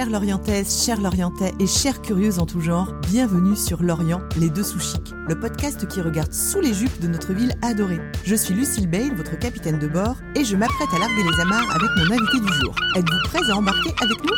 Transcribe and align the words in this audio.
Chères 0.00 0.08
Lorientaises, 0.08 0.82
chers 0.82 0.98
Lorientais 0.98 1.52
et 1.60 1.66
chères 1.66 2.00
curieuses 2.00 2.38
en 2.38 2.46
tout 2.46 2.62
genre, 2.62 2.90
bienvenue 3.10 3.54
sur 3.54 3.82
Lorient, 3.82 4.22
les 4.38 4.48
deux 4.48 4.62
sous 4.62 4.80
chics, 4.80 5.12
le 5.28 5.38
podcast 5.38 5.86
qui 5.88 6.00
regarde 6.00 6.32
sous 6.32 6.58
les 6.58 6.72
jupes 6.72 6.98
de 7.02 7.06
notre 7.06 7.34
ville 7.34 7.52
adorée. 7.60 8.00
Je 8.24 8.34
suis 8.34 8.54
Lucille 8.54 8.88
Bale, 8.88 9.14
votre 9.14 9.38
capitaine 9.38 9.78
de 9.78 9.86
bord, 9.86 10.16
et 10.34 10.42
je 10.42 10.56
m'apprête 10.56 10.88
à 10.96 10.98
larguer 10.98 11.22
les 11.22 11.38
amarres 11.42 11.76
avec 11.76 11.90
mon 11.98 12.14
invité 12.14 12.40
du 12.40 12.50
jour. 12.60 12.74
Êtes-vous 12.96 13.22
prêts 13.24 13.50
à 13.50 13.56
embarquer 13.58 13.90
avec 14.00 14.16
nous? 14.24 14.32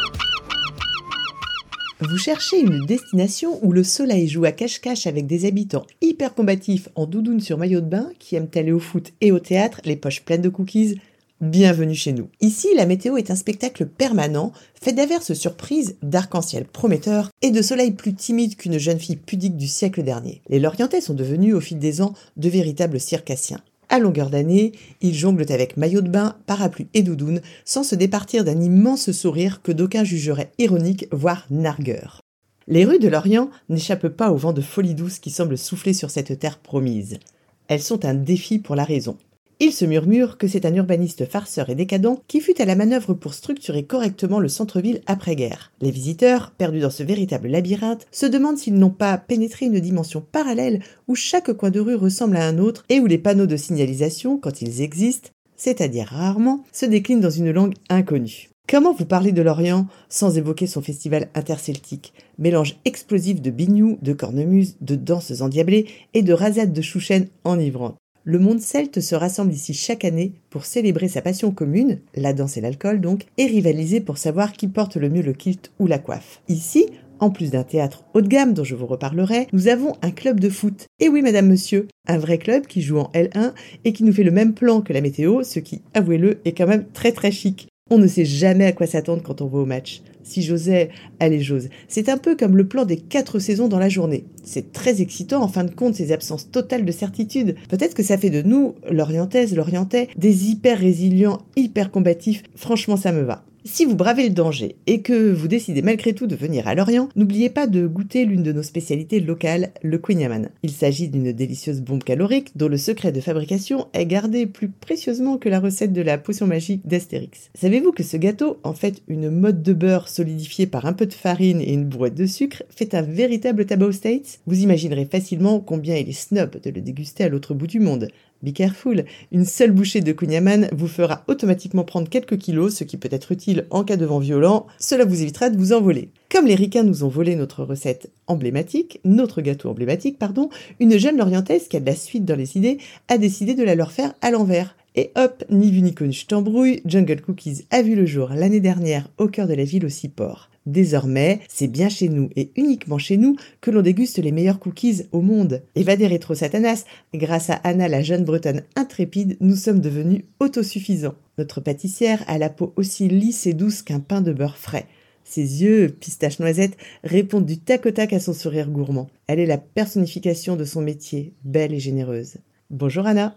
Vous 2.08 2.18
cherchez 2.18 2.60
une 2.60 2.84
destination 2.86 3.64
où 3.64 3.70
le 3.70 3.84
soleil 3.84 4.26
joue 4.26 4.44
à 4.44 4.50
cache-cache 4.50 5.06
avec 5.06 5.28
des 5.28 5.46
habitants 5.46 5.86
hyper 6.00 6.34
combatifs 6.34 6.88
en 6.96 7.06
doudoune 7.06 7.38
sur 7.38 7.56
maillot 7.56 7.82
de 7.82 7.86
bain 7.86 8.10
qui 8.18 8.34
aiment 8.34 8.50
aller 8.56 8.72
au 8.72 8.80
foot 8.80 9.12
et 9.20 9.30
au 9.30 9.38
théâtre, 9.38 9.80
les 9.84 9.94
poches 9.94 10.24
pleines 10.24 10.42
de 10.42 10.48
cookies 10.48 10.98
Bienvenue 11.42 11.96
chez 11.96 12.12
nous. 12.12 12.28
Ici, 12.40 12.68
la 12.76 12.86
météo 12.86 13.16
est 13.16 13.32
un 13.32 13.34
spectacle 13.34 13.84
permanent, 13.84 14.52
fait 14.80 14.92
d'averses 14.92 15.32
surprises, 15.32 15.96
d'arc-en-ciel 16.00 16.66
prometteurs 16.66 17.30
et 17.42 17.50
de 17.50 17.62
soleil 17.62 17.90
plus 17.90 18.14
timide 18.14 18.54
qu'une 18.54 18.78
jeune 18.78 19.00
fille 19.00 19.16
pudique 19.16 19.56
du 19.56 19.66
siècle 19.66 20.04
dernier. 20.04 20.40
Les 20.48 20.60
Lorientais 20.60 21.00
sont 21.00 21.14
devenus 21.14 21.56
au 21.56 21.60
fil 21.60 21.80
des 21.80 22.00
ans 22.00 22.14
de 22.36 22.48
véritables 22.48 23.00
circassiens. 23.00 23.60
À 23.88 23.98
longueur 23.98 24.30
d'année, 24.30 24.70
ils 25.00 25.16
jonglent 25.16 25.52
avec 25.52 25.76
maillot 25.76 26.02
de 26.02 26.10
bain, 26.10 26.36
parapluie 26.46 26.86
et 26.94 27.02
doudoune, 27.02 27.40
sans 27.64 27.82
se 27.82 27.96
départir 27.96 28.44
d'un 28.44 28.60
immense 28.60 29.10
sourire 29.10 29.62
que 29.62 29.72
d'aucuns 29.72 30.04
jugeraient 30.04 30.52
ironique, 30.58 31.08
voire 31.10 31.48
nargueur. 31.50 32.20
Les 32.68 32.84
rues 32.84 33.00
de 33.00 33.08
Lorient 33.08 33.50
n'échappent 33.68 34.06
pas 34.06 34.30
au 34.30 34.36
vent 34.36 34.52
de 34.52 34.60
folie 34.62 34.94
douce 34.94 35.18
qui 35.18 35.30
semble 35.30 35.58
souffler 35.58 35.92
sur 35.92 36.10
cette 36.12 36.38
terre 36.38 36.58
promise. 36.58 37.18
Elles 37.66 37.82
sont 37.82 38.04
un 38.04 38.14
défi 38.14 38.60
pour 38.60 38.76
la 38.76 38.84
raison. 38.84 39.16
Il 39.64 39.72
se 39.72 39.84
murmure 39.84 40.38
que 40.38 40.48
c'est 40.48 40.66
un 40.66 40.74
urbaniste 40.74 41.24
farceur 41.24 41.70
et 41.70 41.76
décadent 41.76 42.18
qui 42.26 42.40
fut 42.40 42.60
à 42.60 42.64
la 42.64 42.74
manœuvre 42.74 43.14
pour 43.14 43.32
structurer 43.32 43.84
correctement 43.84 44.40
le 44.40 44.48
centre-ville 44.48 45.02
après-guerre. 45.06 45.70
Les 45.80 45.92
visiteurs, 45.92 46.50
perdus 46.50 46.80
dans 46.80 46.90
ce 46.90 47.04
véritable 47.04 47.46
labyrinthe, 47.46 48.08
se 48.10 48.26
demandent 48.26 48.58
s'ils 48.58 48.74
n'ont 48.74 48.90
pas 48.90 49.16
pénétré 49.18 49.66
une 49.66 49.78
dimension 49.78 50.20
parallèle 50.20 50.82
où 51.06 51.14
chaque 51.14 51.52
coin 51.52 51.70
de 51.70 51.78
rue 51.78 51.94
ressemble 51.94 52.38
à 52.38 52.44
un 52.44 52.58
autre 52.58 52.84
et 52.88 52.98
où 52.98 53.06
les 53.06 53.18
panneaux 53.18 53.46
de 53.46 53.56
signalisation, 53.56 54.36
quand 54.36 54.62
ils 54.62 54.82
existent, 54.82 55.30
c'est-à-dire 55.54 56.08
rarement, 56.08 56.64
se 56.72 56.84
déclinent 56.84 57.20
dans 57.20 57.30
une 57.30 57.52
langue 57.52 57.74
inconnue. 57.88 58.50
Comment 58.68 58.92
vous 58.92 59.04
parler 59.04 59.30
de 59.30 59.42
l'Orient 59.42 59.86
sans 60.08 60.36
évoquer 60.36 60.66
son 60.66 60.82
festival 60.82 61.28
interceltique, 61.36 62.14
mélange 62.36 62.80
explosif 62.84 63.40
de 63.40 63.50
bignou, 63.52 63.96
de 64.02 64.12
cornemuse, 64.12 64.74
de 64.80 64.96
danses 64.96 65.40
endiablées 65.40 65.86
et 66.14 66.22
de 66.22 66.32
rasades 66.32 66.72
de 66.72 66.82
chouchen 66.82 67.28
enivrantes? 67.44 68.01
Le 68.24 68.38
monde 68.38 68.60
celte 68.60 69.00
se 69.00 69.14
rassemble 69.14 69.52
ici 69.52 69.74
chaque 69.74 70.04
année 70.04 70.32
pour 70.50 70.64
célébrer 70.64 71.08
sa 71.08 71.22
passion 71.22 71.50
commune, 71.50 72.00
la 72.14 72.32
danse 72.32 72.56
et 72.56 72.60
l'alcool 72.60 73.00
donc, 73.00 73.26
et 73.38 73.46
rivaliser 73.46 74.00
pour 74.00 74.18
savoir 74.18 74.52
qui 74.52 74.68
porte 74.68 74.96
le 74.96 75.08
mieux 75.08 75.22
le 75.22 75.32
kilt 75.32 75.72
ou 75.78 75.86
la 75.86 75.98
coiffe. 75.98 76.40
Ici, 76.48 76.86
en 77.18 77.30
plus 77.30 77.50
d'un 77.50 77.62
théâtre 77.62 78.04
haut 78.14 78.20
de 78.20 78.28
gamme 78.28 78.52
dont 78.52 78.64
je 78.64 78.74
vous 78.74 78.86
reparlerai, 78.86 79.46
nous 79.52 79.68
avons 79.68 79.96
un 80.02 80.10
club 80.10 80.40
de 80.40 80.48
foot. 80.48 80.86
Et 81.00 81.08
oui, 81.08 81.22
madame, 81.22 81.48
monsieur, 81.48 81.88
un 82.08 82.18
vrai 82.18 82.38
club 82.38 82.66
qui 82.66 82.82
joue 82.82 82.98
en 82.98 83.10
L1 83.14 83.52
et 83.84 83.92
qui 83.92 84.04
nous 84.04 84.12
fait 84.12 84.24
le 84.24 84.30
même 84.30 84.54
plan 84.54 84.80
que 84.80 84.92
la 84.92 85.00
météo, 85.00 85.42
ce 85.42 85.60
qui, 85.60 85.82
avouez-le, 85.94 86.40
est 86.44 86.52
quand 86.52 86.66
même 86.66 86.86
très 86.92 87.12
très 87.12 87.30
chic. 87.30 87.68
On 87.94 87.98
ne 87.98 88.06
sait 88.06 88.24
jamais 88.24 88.64
à 88.64 88.72
quoi 88.72 88.86
s'attendre 88.86 89.22
quand 89.22 89.42
on 89.42 89.48
va 89.48 89.58
au 89.58 89.66
match. 89.66 90.00
Si 90.22 90.40
j'osais, 90.40 90.88
allez 91.20 91.42
j'ose. 91.42 91.68
C'est 91.88 92.08
un 92.08 92.16
peu 92.16 92.36
comme 92.36 92.56
le 92.56 92.66
plan 92.66 92.86
des 92.86 92.96
quatre 92.96 93.38
saisons 93.38 93.68
dans 93.68 93.78
la 93.78 93.90
journée. 93.90 94.24
C'est 94.42 94.72
très 94.72 95.02
excitant 95.02 95.42
en 95.42 95.48
fin 95.48 95.62
de 95.62 95.74
compte 95.74 95.94
ces 95.94 96.10
absences 96.10 96.50
totales 96.50 96.86
de 96.86 96.90
certitude. 96.90 97.54
Peut-être 97.68 97.92
que 97.92 98.02
ça 98.02 98.16
fait 98.16 98.30
de 98.30 98.40
nous, 98.40 98.76
l'orientaise, 98.90 99.54
l'orientais, 99.54 100.08
des 100.16 100.48
hyper 100.48 100.78
résilients, 100.78 101.42
hyper 101.54 101.90
combatifs. 101.90 102.42
Franchement, 102.56 102.96
ça 102.96 103.12
me 103.12 103.24
va. 103.24 103.44
Si 103.64 103.84
vous 103.84 103.94
bravez 103.94 104.24
le 104.24 104.34
danger 104.34 104.74
et 104.88 105.02
que 105.02 105.32
vous 105.32 105.46
décidez 105.46 105.82
malgré 105.82 106.14
tout 106.14 106.26
de 106.26 106.34
venir 106.34 106.66
à 106.66 106.74
Lorient, 106.74 107.08
n'oubliez 107.14 107.48
pas 107.48 107.68
de 107.68 107.86
goûter 107.86 108.24
l'une 108.24 108.42
de 108.42 108.52
nos 108.52 108.64
spécialités 108.64 109.20
locales, 109.20 109.70
le 109.82 109.98
Queen 109.98 110.48
Il 110.64 110.70
s'agit 110.72 111.08
d'une 111.08 111.30
délicieuse 111.30 111.80
bombe 111.80 112.02
calorique 112.02 112.56
dont 112.56 112.66
le 112.66 112.76
secret 112.76 113.12
de 113.12 113.20
fabrication 113.20 113.86
est 113.92 114.06
gardé 114.06 114.46
plus 114.46 114.68
précieusement 114.68 115.38
que 115.38 115.48
la 115.48 115.60
recette 115.60 115.92
de 115.92 116.02
la 116.02 116.18
potion 116.18 116.48
magique 116.48 116.88
d'Astérix. 116.88 117.50
Savez-vous 117.54 117.92
que 117.92 118.02
ce 118.02 118.16
gâteau, 118.16 118.58
en 118.64 118.74
fait 118.74 119.00
une 119.06 119.30
mode 119.30 119.62
de 119.62 119.72
beurre 119.74 120.08
solidifiée 120.08 120.66
par 120.66 120.84
un 120.86 120.92
peu 120.92 121.06
de 121.06 121.14
farine 121.14 121.60
et 121.60 121.72
une 121.72 121.84
brouette 121.84 122.16
de 122.16 122.26
sucre, 122.26 122.64
fait 122.68 122.96
un 122.96 123.02
véritable 123.02 123.64
tabac 123.64 123.92
States? 123.92 124.40
Vous 124.46 124.60
imaginerez 124.60 125.04
facilement 125.04 125.60
combien 125.60 125.96
il 125.96 126.08
est 126.08 126.12
snob 126.12 126.60
de 126.60 126.70
le 126.70 126.80
déguster 126.80 127.22
à 127.22 127.28
l'autre 127.28 127.54
bout 127.54 127.68
du 127.68 127.78
monde. 127.78 128.08
Be 128.42 128.52
careful, 128.52 129.04
une 129.30 129.44
seule 129.44 129.70
bouchée 129.70 130.00
de 130.00 130.10
kunyaman 130.10 130.68
vous 130.72 130.88
fera 130.88 131.22
automatiquement 131.28 131.84
prendre 131.84 132.08
quelques 132.08 132.38
kilos, 132.38 132.74
ce 132.74 132.82
qui 132.82 132.96
peut 132.96 133.08
être 133.12 133.30
utile 133.30 133.66
en 133.70 133.84
cas 133.84 133.96
de 133.96 134.04
vent 134.04 134.18
violent, 134.18 134.66
cela 134.80 135.04
vous 135.04 135.22
évitera 135.22 135.48
de 135.48 135.56
vous 135.56 135.72
envoler. 135.72 136.10
Comme 136.28 136.46
les 136.46 136.56
ricains 136.56 136.82
nous 136.82 137.04
ont 137.04 137.08
volé 137.08 137.36
notre 137.36 137.62
recette 137.62 138.10
emblématique, 138.26 139.00
notre 139.04 139.42
gâteau 139.42 139.70
emblématique, 139.70 140.18
pardon, 140.18 140.50
une 140.80 140.98
jeune 140.98 141.18
lorientaise 141.18 141.68
qui 141.68 141.76
a 141.76 141.80
de 141.80 141.86
la 141.86 141.94
suite 141.94 142.24
dans 142.24 142.34
les 142.34 142.56
idées 142.56 142.78
a 143.06 143.16
décidé 143.16 143.54
de 143.54 143.62
la 143.62 143.76
leur 143.76 143.92
faire 143.92 144.12
à 144.22 144.32
l'envers. 144.32 144.74
Et 144.94 145.10
hop, 145.16 145.44
ni 145.48 145.70
vu 145.70 145.80
ni 145.80 145.94
connu, 145.94 146.12
je 146.12 146.26
t'embrouille, 146.26 146.82
Jungle 146.84 147.22
Cookies 147.22 147.64
a 147.70 147.80
vu 147.80 147.94
le 147.94 148.04
jour 148.04 148.28
l'année 148.28 148.60
dernière 148.60 149.08
au 149.16 149.26
cœur 149.26 149.48
de 149.48 149.54
la 149.54 149.64
ville 149.64 149.86
aussi 149.86 150.08
port. 150.08 150.50
Désormais, 150.66 151.40
c'est 151.48 151.66
bien 151.66 151.88
chez 151.88 152.08
nous 152.08 152.28
et 152.36 152.52
uniquement 152.56 152.98
chez 152.98 153.16
nous 153.16 153.36
que 153.60 153.70
l'on 153.70 153.82
déguste 153.82 154.18
les 154.18 154.32
meilleurs 154.32 154.60
cookies 154.60 155.04
au 155.10 155.20
monde. 155.20 155.62
Évadé 155.74 156.06
rétro 156.06 156.34
satanas, 156.34 156.84
grâce 157.14 157.50
à 157.50 157.54
Anna 157.64 157.88
la 157.88 158.02
jeune 158.02 158.24
bretonne 158.24 158.62
intrépide, 158.76 159.36
nous 159.40 159.56
sommes 159.56 159.80
devenus 159.80 160.24
autosuffisants. 160.40 161.16
Notre 161.38 161.60
pâtissière 161.60 162.22
a 162.28 162.38
la 162.38 162.50
peau 162.50 162.72
aussi 162.76 163.08
lisse 163.08 163.46
et 163.46 163.54
douce 163.54 163.82
qu'un 163.82 164.00
pain 164.00 164.20
de 164.20 164.32
beurre 164.32 164.58
frais. 164.58 164.86
Ses 165.24 165.62
yeux, 165.62 165.88
pistache 165.88 166.38
noisette, 166.38 166.76
répondent 167.02 167.46
du 167.46 167.58
tac 167.58 167.86
au 167.86 167.90
tac 167.90 168.12
à 168.12 168.20
son 168.20 168.34
sourire 168.34 168.70
gourmand. 168.70 169.08
Elle 169.26 169.40
est 169.40 169.46
la 169.46 169.58
personnification 169.58 170.56
de 170.56 170.64
son 170.64 170.82
métier, 170.82 171.32
belle 171.44 171.72
et 171.72 171.80
généreuse. 171.80 172.36
Bonjour 172.70 173.06
Anna. 173.06 173.36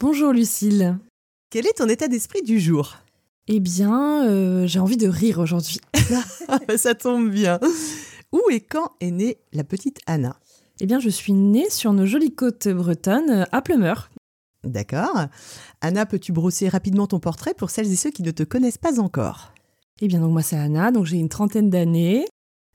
Bonjour 0.00 0.32
Lucille. 0.32 0.96
Quel 1.50 1.66
est 1.66 1.78
ton 1.78 1.88
état 1.88 2.06
d'esprit 2.06 2.42
du 2.42 2.60
jour? 2.60 2.98
Eh 3.48 3.58
bien, 3.58 4.28
euh, 4.28 4.64
j'ai 4.64 4.78
envie 4.78 4.96
de 4.96 5.08
rire 5.08 5.40
aujourd'hui. 5.40 5.80
Ça 6.76 6.94
tombe 6.94 7.28
bien. 7.28 7.58
Où 8.30 8.40
et 8.48 8.60
quand 8.60 8.92
est 9.00 9.10
née 9.10 9.38
la 9.52 9.64
petite 9.64 9.98
Anna? 10.06 10.38
Eh 10.78 10.86
bien, 10.86 11.00
je 11.00 11.08
suis 11.08 11.32
née 11.32 11.68
sur 11.68 11.92
nos 11.92 12.06
jolies 12.06 12.32
côtes 12.32 12.68
bretonnes, 12.68 13.44
à 13.50 13.60
Plumeur. 13.60 14.08
D'accord. 14.62 15.26
Anna, 15.80 16.06
peux-tu 16.06 16.30
brosser 16.30 16.68
rapidement 16.68 17.08
ton 17.08 17.18
portrait 17.18 17.54
pour 17.54 17.70
celles 17.70 17.90
et 17.92 17.96
ceux 17.96 18.12
qui 18.12 18.22
ne 18.22 18.30
te 18.30 18.44
connaissent 18.44 18.78
pas 18.78 19.00
encore? 19.00 19.52
Eh 20.00 20.06
bien, 20.06 20.20
donc 20.20 20.30
moi 20.30 20.42
c'est 20.42 20.56
Anna, 20.56 20.92
donc 20.92 21.06
j'ai 21.06 21.16
une 21.16 21.28
trentaine 21.28 21.70
d'années. 21.70 22.24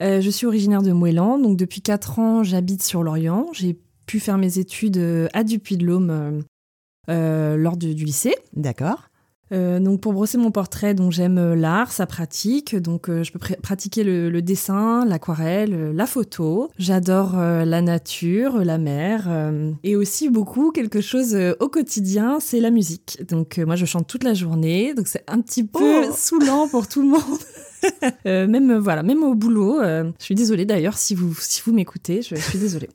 Euh, 0.02 0.20
je 0.20 0.30
suis 0.30 0.46
originaire 0.46 0.82
de 0.82 0.92
Moëlan, 0.92 1.40
donc 1.40 1.56
depuis 1.56 1.82
4 1.82 2.20
ans 2.20 2.44
j'habite 2.44 2.84
sur 2.84 3.02
l'Orient. 3.02 3.48
J'ai 3.54 3.80
pu 4.08 4.20
faire 4.20 4.38
mes 4.38 4.60
études 4.60 4.98
euh, 4.98 5.30
à 5.32 5.46
Dupuy-de-Laume 5.46 6.44
lors 7.08 7.78
du 7.78 7.94
lycée. 7.94 8.36
D'accord. 8.54 9.10
Euh, 9.54 9.80
donc 9.80 10.02
pour 10.02 10.14
brosser 10.14 10.38
mon 10.38 10.52
portrait, 10.52 10.94
donc 10.94 11.12
j'aime 11.12 11.38
euh, 11.38 11.56
l'art, 11.56 11.92
sa 11.92 12.06
pratique. 12.06 12.76
Donc 12.76 13.10
euh, 13.10 13.24
je 13.24 13.32
peux 13.32 13.40
pratiquer 13.62 14.04
le, 14.04 14.42
dessin, 14.42 15.06
l'aquarelle, 15.06 15.92
la 15.92 16.06
photo. 16.06 16.70
J'adore 16.78 17.36
la 17.36 17.82
nature, 17.82 18.64
la 18.64 18.78
mer 18.78 19.30
et 19.84 19.96
aussi 19.96 20.30
beaucoup 20.30 20.72
quelque 20.72 21.02
chose 21.02 21.38
au 21.60 21.70
quotidien, 21.70 22.40
c'est 22.40 22.60
la 22.60 22.72
musique. 22.72 23.20
Donc 23.28 23.58
moi 23.60 23.76
je 23.76 23.86
chante 23.86 24.08
toute 24.08 24.24
la 24.24 24.34
journée, 24.34 24.94
donc 24.94 25.08
c'est 25.08 25.24
un 25.28 25.40
petit 25.40 25.64
peu 25.64 26.08
oh 26.08 26.12
saoulant 26.16 26.68
pour 26.68 26.88
tout 26.88 27.02
le 27.02 27.08
monde. 27.10 27.22
même 28.26 28.78
voilà, 28.78 29.04
même 29.04 29.24
au 29.24 29.36
boulot. 29.36 29.82
je 29.82 30.12
suis 30.24 30.36
désolée 30.36 30.66
d'ailleurs 30.66 30.98
si 30.98 31.16
vous 31.16 31.34
si 31.40 31.62
vous 31.66 31.74
m'écoutez, 31.74 32.22
je, 32.22 32.36
suis 32.36 32.60
désolée. 32.60 32.90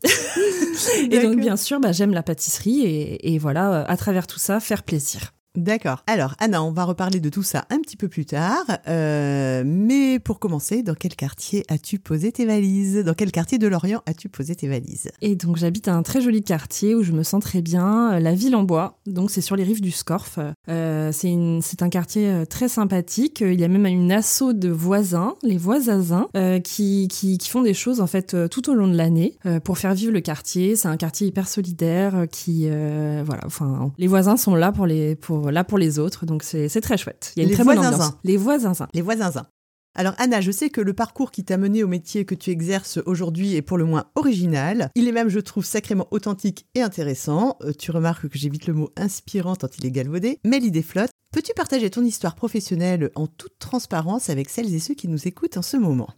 et 1.10 1.22
donc 1.22 1.36
bien 1.36 1.56
sûr, 1.56 1.80
bah, 1.80 1.92
j'aime 1.92 2.12
la 2.12 2.22
pâtisserie 2.22 2.82
et, 2.82 3.34
et 3.34 3.38
voilà, 3.38 3.84
à 3.84 3.96
travers 3.96 4.26
tout 4.26 4.38
ça, 4.38 4.60
faire 4.60 4.82
plaisir. 4.82 5.32
D'accord. 5.56 6.04
Alors, 6.06 6.34
Anna, 6.38 6.62
on 6.62 6.70
va 6.70 6.84
reparler 6.84 7.20
de 7.20 7.28
tout 7.30 7.42
ça 7.42 7.64
un 7.70 7.78
petit 7.80 7.96
peu 7.96 8.08
plus 8.08 8.26
tard. 8.26 8.64
Euh, 8.86 9.64
mais 9.66 10.18
pour 10.18 10.38
commencer, 10.38 10.82
dans 10.82 10.94
quel 10.94 11.16
quartier 11.16 11.64
as-tu 11.68 11.98
posé 11.98 12.30
tes 12.32 12.44
valises? 12.44 13.02
Dans 13.04 13.14
quel 13.14 13.32
quartier 13.32 13.58
de 13.58 13.66
Lorient 13.66 14.02
as-tu 14.06 14.28
posé 14.28 14.54
tes 14.54 14.68
valises? 14.68 15.10
Et 15.20 15.36
donc, 15.36 15.56
j'habite 15.56 15.88
un 15.88 16.02
très 16.02 16.20
joli 16.20 16.42
quartier 16.42 16.94
où 16.94 17.02
je 17.02 17.12
me 17.12 17.22
sens 17.22 17.42
très 17.42 17.62
bien, 17.62 18.12
euh, 18.14 18.20
la 18.20 18.34
Ville 18.34 18.54
en 18.54 18.62
Bois. 18.62 18.98
Donc, 19.06 19.30
c'est 19.30 19.40
sur 19.40 19.56
les 19.56 19.64
rives 19.64 19.80
du 19.80 19.90
Scorff. 19.90 20.38
Euh, 20.68 21.10
c'est 21.12 21.82
un 21.82 21.88
quartier 21.88 22.44
très 22.48 22.68
sympathique. 22.68 23.40
Il 23.40 23.58
y 23.58 23.64
a 23.64 23.68
même 23.68 23.86
une 23.86 24.12
asso 24.12 24.52
de 24.52 24.68
voisins, 24.68 25.36
les 25.42 25.56
voisins, 25.56 26.28
qui, 26.62 27.08
qui, 27.08 27.38
qui, 27.38 27.48
font 27.48 27.62
des 27.62 27.74
choses 27.74 28.00
en 28.00 28.06
fait 28.06 28.36
tout 28.48 28.70
au 28.70 28.74
long 28.74 28.88
de 28.88 28.96
l'année 28.96 29.38
pour 29.64 29.78
faire 29.78 29.94
vivre 29.94 30.12
le 30.12 30.20
quartier. 30.20 30.76
C'est 30.76 30.88
un 30.88 30.96
quartier 30.96 31.28
hyper 31.28 31.48
solidaire 31.48 32.26
qui, 32.30 32.68
voilà, 32.68 33.42
enfin, 33.46 33.92
les 33.98 34.06
voisins 34.06 34.36
sont 34.36 34.54
là 34.54 34.72
pour 34.72 34.86
les 34.86 35.16
pour 35.16 35.37
là 35.46 35.64
pour 35.64 35.78
les 35.78 35.98
autres. 35.98 36.26
Donc 36.26 36.42
c'est 36.42 36.80
très 36.80 36.96
chouette. 36.96 37.32
Il 37.36 37.40
y 37.40 37.42
a 37.42 37.44
une 37.44 37.50
les 37.50 37.54
très 37.54 37.64
bonne 37.64 37.78
ambiance. 37.78 38.12
Les 38.24 38.36
voisins. 38.36 38.72
Les 38.94 39.02
voisins. 39.02 39.46
Alors 39.94 40.14
Anna, 40.18 40.40
je 40.40 40.52
sais 40.52 40.70
que 40.70 40.80
le 40.80 40.92
parcours 40.92 41.32
qui 41.32 41.44
t'a 41.44 41.56
mené 41.56 41.82
au 41.82 41.88
métier 41.88 42.24
que 42.24 42.36
tu 42.36 42.50
exerces 42.50 43.00
aujourd'hui 43.04 43.56
est 43.56 43.62
pour 43.62 43.78
le 43.78 43.84
moins 43.84 44.04
original. 44.14 44.90
Il 44.94 45.08
est 45.08 45.12
même, 45.12 45.28
je 45.28 45.40
trouve, 45.40 45.64
sacrément 45.64 46.06
authentique 46.12 46.66
et 46.76 46.82
intéressant. 46.82 47.56
Euh, 47.62 47.72
tu 47.76 47.90
remarques 47.90 48.28
que 48.28 48.38
j'évite 48.38 48.66
le 48.68 48.74
mot 48.74 48.90
inspirant 48.96 49.56
tant 49.56 49.68
il 49.76 49.86
est 49.86 49.90
galvaudé, 49.90 50.38
mais 50.44 50.60
l'idée 50.60 50.82
flotte. 50.82 51.10
Peux-tu 51.32 51.52
partager 51.52 51.90
ton 51.90 52.04
histoire 52.04 52.36
professionnelle 52.36 53.10
en 53.16 53.26
toute 53.26 53.58
transparence 53.58 54.30
avec 54.30 54.50
celles 54.50 54.72
et 54.72 54.78
ceux 54.78 54.94
qui 54.94 55.08
nous 55.08 55.26
écoutent 55.26 55.56
en 55.56 55.62
ce 55.62 55.76
moment? 55.76 56.08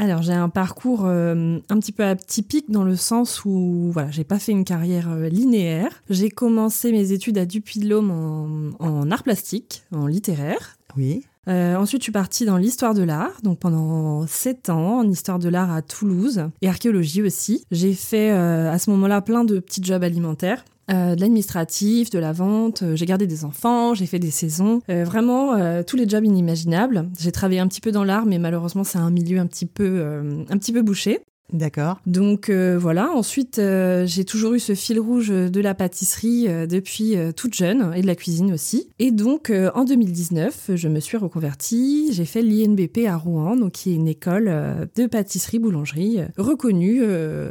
Alors 0.00 0.22
j'ai 0.22 0.32
un 0.32 0.48
parcours 0.48 1.02
euh, 1.04 1.58
un 1.68 1.78
petit 1.78 1.92
peu 1.92 2.04
atypique 2.04 2.70
dans 2.70 2.84
le 2.84 2.96
sens 2.96 3.44
où 3.44 3.90
voilà 3.92 4.10
j'ai 4.10 4.24
pas 4.24 4.38
fait 4.38 4.52
une 4.52 4.64
carrière 4.64 5.10
euh, 5.10 5.28
linéaire. 5.28 5.90
J'ai 6.08 6.30
commencé 6.30 6.90
mes 6.90 7.12
études 7.12 7.36
à 7.36 7.44
Dupuy-de-Lôme 7.44 8.10
en, 8.10 8.84
en 8.84 9.10
art 9.10 9.22
plastique, 9.22 9.82
en 9.92 10.06
littéraire. 10.06 10.78
Oui. 10.96 11.24
Euh, 11.48 11.76
ensuite, 11.76 12.00
je 12.02 12.04
suis 12.04 12.12
partie 12.12 12.44
dans 12.44 12.56
l'histoire 12.56 12.94
de 12.94 13.02
l'art, 13.02 13.40
donc 13.42 13.58
pendant 13.58 14.26
sept 14.26 14.70
ans 14.70 15.00
en 15.00 15.08
histoire 15.08 15.38
de 15.38 15.48
l'art 15.48 15.70
à 15.70 15.82
Toulouse 15.82 16.48
et 16.62 16.68
archéologie 16.68 17.22
aussi. 17.22 17.64
J'ai 17.70 17.94
fait 17.94 18.30
à 18.30 18.78
ce 18.78 18.90
moment-là 18.90 19.20
plein 19.20 19.44
de 19.44 19.58
petits 19.58 19.82
jobs 19.82 20.02
alimentaires. 20.02 20.64
Euh, 20.90 21.14
de 21.14 21.20
l'administratif, 21.20 22.10
de 22.10 22.18
la 22.18 22.32
vente, 22.32 22.82
euh, 22.82 22.96
j'ai 22.96 23.06
gardé 23.06 23.26
des 23.26 23.44
enfants, 23.44 23.94
j'ai 23.94 24.06
fait 24.06 24.18
des 24.18 24.30
saisons, 24.30 24.80
euh, 24.88 25.04
vraiment 25.04 25.54
tous 25.84 25.96
les 25.96 26.08
jobs 26.08 26.24
inimaginables. 26.24 27.08
J'ai 27.18 27.32
travaillé 27.32 27.60
un 27.60 27.68
petit 27.68 27.80
peu 27.80 27.92
dans 27.92 28.04
l'art, 28.04 28.26
mais 28.26 28.38
malheureusement 28.38 28.84
c'est 28.84 28.98
un 28.98 29.10
milieu 29.10 29.38
un 29.38 29.46
petit 29.46 29.66
peu, 29.66 30.02
un 30.48 30.56
petit 30.58 30.72
peu 30.72 30.82
bouché. 30.82 31.20
D'accord. 31.52 31.98
Donc 32.06 32.50
voilà, 32.50 33.10
ensuite 33.10 33.60
j'ai 34.04 34.24
toujours 34.24 34.54
eu 34.54 34.60
ce 34.60 34.74
fil 34.74 35.00
rouge 35.00 35.28
de 35.28 35.60
la 35.60 35.74
pâtisserie 35.74 36.46
depuis 36.68 37.16
toute 37.36 37.54
jeune 37.54 37.92
et 37.94 38.02
de 38.02 38.06
la 38.06 38.14
cuisine 38.14 38.52
aussi. 38.52 38.88
Et 38.98 39.10
donc 39.10 39.52
en 39.74 39.84
2019, 39.84 40.72
je 40.74 40.88
me 40.88 41.00
suis 41.00 41.16
reconvertie, 41.16 42.10
j'ai 42.12 42.24
fait 42.24 42.42
l'INBP 42.42 43.06
à 43.06 43.16
Rouen, 43.16 43.56
donc 43.56 43.72
qui 43.72 43.90
est 43.90 43.94
une 43.94 44.08
école 44.08 44.88
de 44.96 45.06
pâtisserie-boulangerie 45.06 46.20
reconnue 46.38 47.02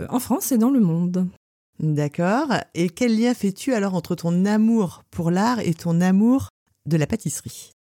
en 0.10 0.20
France 0.20 0.52
et 0.52 0.58
dans 0.58 0.72
le 0.72 0.80
monde. 0.80 1.28
D'accord. 1.80 2.54
Et 2.76 2.90
quel 2.90 3.18
lien 3.18 3.34
fais-tu 3.34 3.74
alors 3.74 3.96
entre 3.96 4.16
ton 4.16 4.46
amour 4.46 5.04
pour 5.12 5.32
l'art 5.32 5.60
et 5.60 5.74
ton 5.74 6.02
amour 6.02 6.50
de 6.86 6.98
la 6.98 7.08
pâtisserie? 7.08 7.72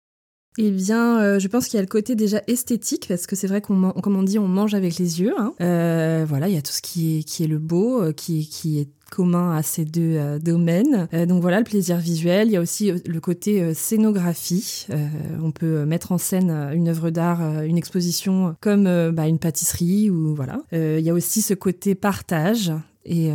Eh 0.57 0.72
bien, 0.72 1.22
euh, 1.22 1.40
je 1.40 1.48
pense 1.48 1.68
qu'il 1.68 1.75
y 1.75 1.80
a 1.80 1.81
le 1.81 1.88
côté 1.88 2.16
déjà 2.16 2.42
esthétique, 2.48 3.06
parce 3.07 3.28
que 3.28 3.36
c'est 3.38 3.48
vrai 3.48 3.62
qu'on, 3.62 3.92
comme 3.92 4.18
on 4.18 4.24
dit, 4.24 4.40
on 4.40 4.48
mange 4.48 4.74
avec 4.74 4.98
les 4.98 5.22
yeux. 5.22 5.34
Hein. 5.38 5.54
Euh, 5.62 6.25
voilà, 6.28 6.50
il 6.50 6.56
y 6.56 6.57
a 6.57 6.62
tout 6.62 6.74
ce 6.74 6.81
qui 6.81 7.19
est, 7.19 7.24
qui 7.24 7.44
est 7.44 7.48
le 7.48 7.60
beau, 7.60 8.01
euh, 8.01 8.12
qui, 8.12 8.46
qui 8.48 8.80
est 8.80 8.90
commun 9.10 9.56
à 9.56 9.63
ces 9.63 9.86
deux 9.86 10.38
domaines. 10.40 11.07
donc 11.28 11.42
voilà, 11.42 11.57
le 11.57 11.63
plaisir 11.63 11.98
visuel. 11.98 12.48
Il 12.48 12.51
y 12.51 12.57
a 12.57 12.62
aussi 12.62 12.92
le 12.92 13.19
côté 13.19 13.74
scénographie. 13.74 14.86
on 15.42 15.51
peut 15.51 15.84
mettre 15.84 16.12
en 16.12 16.19
scène 16.19 16.51
une 16.51 16.90
œuvre 16.90 17.10
d'art, 17.10 17.63
une 17.63 17.75
exposition 17.75 18.56
comme 18.62 18.84
bah, 19.10 19.28
une 19.28 19.40
pâtisserie 19.40 20.12
ou 20.12 20.36
voilà. 20.36 20.62
il 20.74 21.00
y 21.00 21.10
a 21.10 21.13
aussi 21.16 21.42
ce 21.42 21.56
côté 21.56 21.96
partage 21.96 22.72
et, 23.06 23.31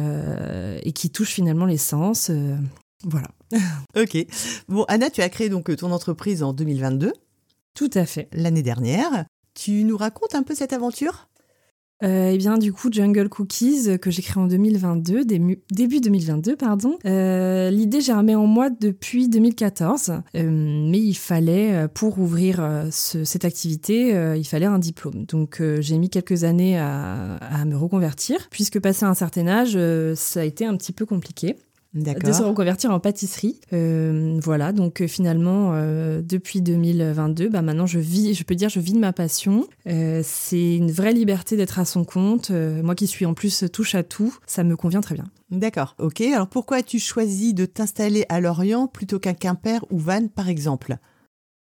et 0.82 0.93
qui 0.93 1.11
touche 1.11 1.31
finalement 1.31 1.66
les 1.66 1.78
sens. 1.78 2.31
voilà. 3.05 3.28
ok. 3.96 4.16
Bon, 4.69 4.84
Anna, 4.88 5.11
tu 5.11 5.20
as 5.22 5.28
créé 5.28 5.49
donc 5.49 5.75
ton 5.76 5.90
entreprise 5.93 6.43
en 6.43 6.52
2022. 6.52 7.12
Tout 7.75 7.90
à 7.94 8.06
fait. 8.06 8.28
L'année 8.32 8.62
dernière. 8.62 9.25
Tu 9.55 9.84
nous 9.84 9.96
racontes 9.96 10.34
un 10.34 10.43
peu 10.43 10.55
cette 10.55 10.72
aventure? 10.72 11.28
Euh, 12.04 12.30
eh 12.32 12.38
bien, 12.38 12.58
du 12.58 12.72
coup, 12.72 12.88
Jungle 12.92 13.28
Cookies, 13.28 13.98
que 13.98 14.10
j'ai 14.10 14.22
créé 14.22 14.42
en 14.42 14.46
2022, 14.46 15.24
début 15.24 16.00
2022, 16.00 16.56
pardon. 16.56 16.98
Euh, 17.06 17.70
l'idée 17.70 18.00
germait 18.00 18.34
en 18.34 18.46
moi 18.46 18.68
depuis 18.70 19.28
2014, 19.28 20.12
euh, 20.36 20.50
mais 20.90 20.98
il 20.98 21.14
fallait, 21.14 21.88
pour 21.94 22.18
ouvrir 22.18 22.86
cette 22.90 23.44
activité, 23.44 24.34
il 24.36 24.44
fallait 24.44 24.66
un 24.66 24.78
diplôme. 24.78 25.24
Donc, 25.24 25.62
j'ai 25.80 25.98
mis 25.98 26.10
quelques 26.10 26.44
années 26.44 26.78
à, 26.78 27.36
à, 27.36 27.64
me 27.64 27.76
reconvertir, 27.76 28.48
puisque 28.50 28.80
passé 28.80 29.04
un 29.04 29.14
certain 29.14 29.46
âge, 29.46 29.78
ça 30.14 30.40
a 30.40 30.44
été 30.44 30.66
un 30.66 30.76
petit 30.76 30.92
peu 30.92 31.06
compliqué 31.06 31.56
de 31.94 32.32
se 32.32 32.43
reconvertir 32.43 32.91
en 32.91 33.00
pâtisserie. 33.00 33.61
Euh, 33.73 34.38
voilà, 34.43 34.73
donc 34.73 35.00
euh, 35.00 35.06
finalement, 35.06 35.73
euh, 35.75 36.20
depuis 36.23 36.61
2022, 36.61 37.49
bah 37.49 37.62
maintenant 37.62 37.87
je 37.87 37.99
vis, 37.99 38.35
je 38.35 38.44
peux 38.44 38.55
dire, 38.55 38.69
je 38.69 38.81
vis 38.81 38.93
de 38.93 38.99
ma 38.99 39.12
passion. 39.12 39.67
c'est 39.87 40.76
une 40.76 40.91
vraie 40.91 41.12
liberté 41.12 41.56
d'être 41.56 41.79
à 41.79 41.85
son 41.85 42.05
compte. 42.05 42.50
moi 42.50 42.94
qui 42.94 43.06
suis 43.06 43.26
en 43.26 43.35
plus 43.35 43.64
touche 43.73 43.94
à 43.94 44.02
tout, 44.02 44.37
ça 44.46 44.64
me 44.64 44.76
convient 44.76 45.00
très 45.00 45.14
bien. 45.14 45.26
D'accord, 45.50 45.94
ok. 45.99 46.20
Alors 46.23 46.49
pourquoi 46.49 46.79
as-tu 46.79 46.99
choisi 46.99 47.55
de 47.55 47.64
t'installer 47.64 48.25
à 48.29 48.40
Lorient 48.40 48.87
plutôt 48.87 49.19
qu'à 49.19 49.35
Quimper 49.35 49.85
ou 49.90 49.99
Vannes 49.99 50.29
par 50.29 50.49
exemple? 50.49 50.97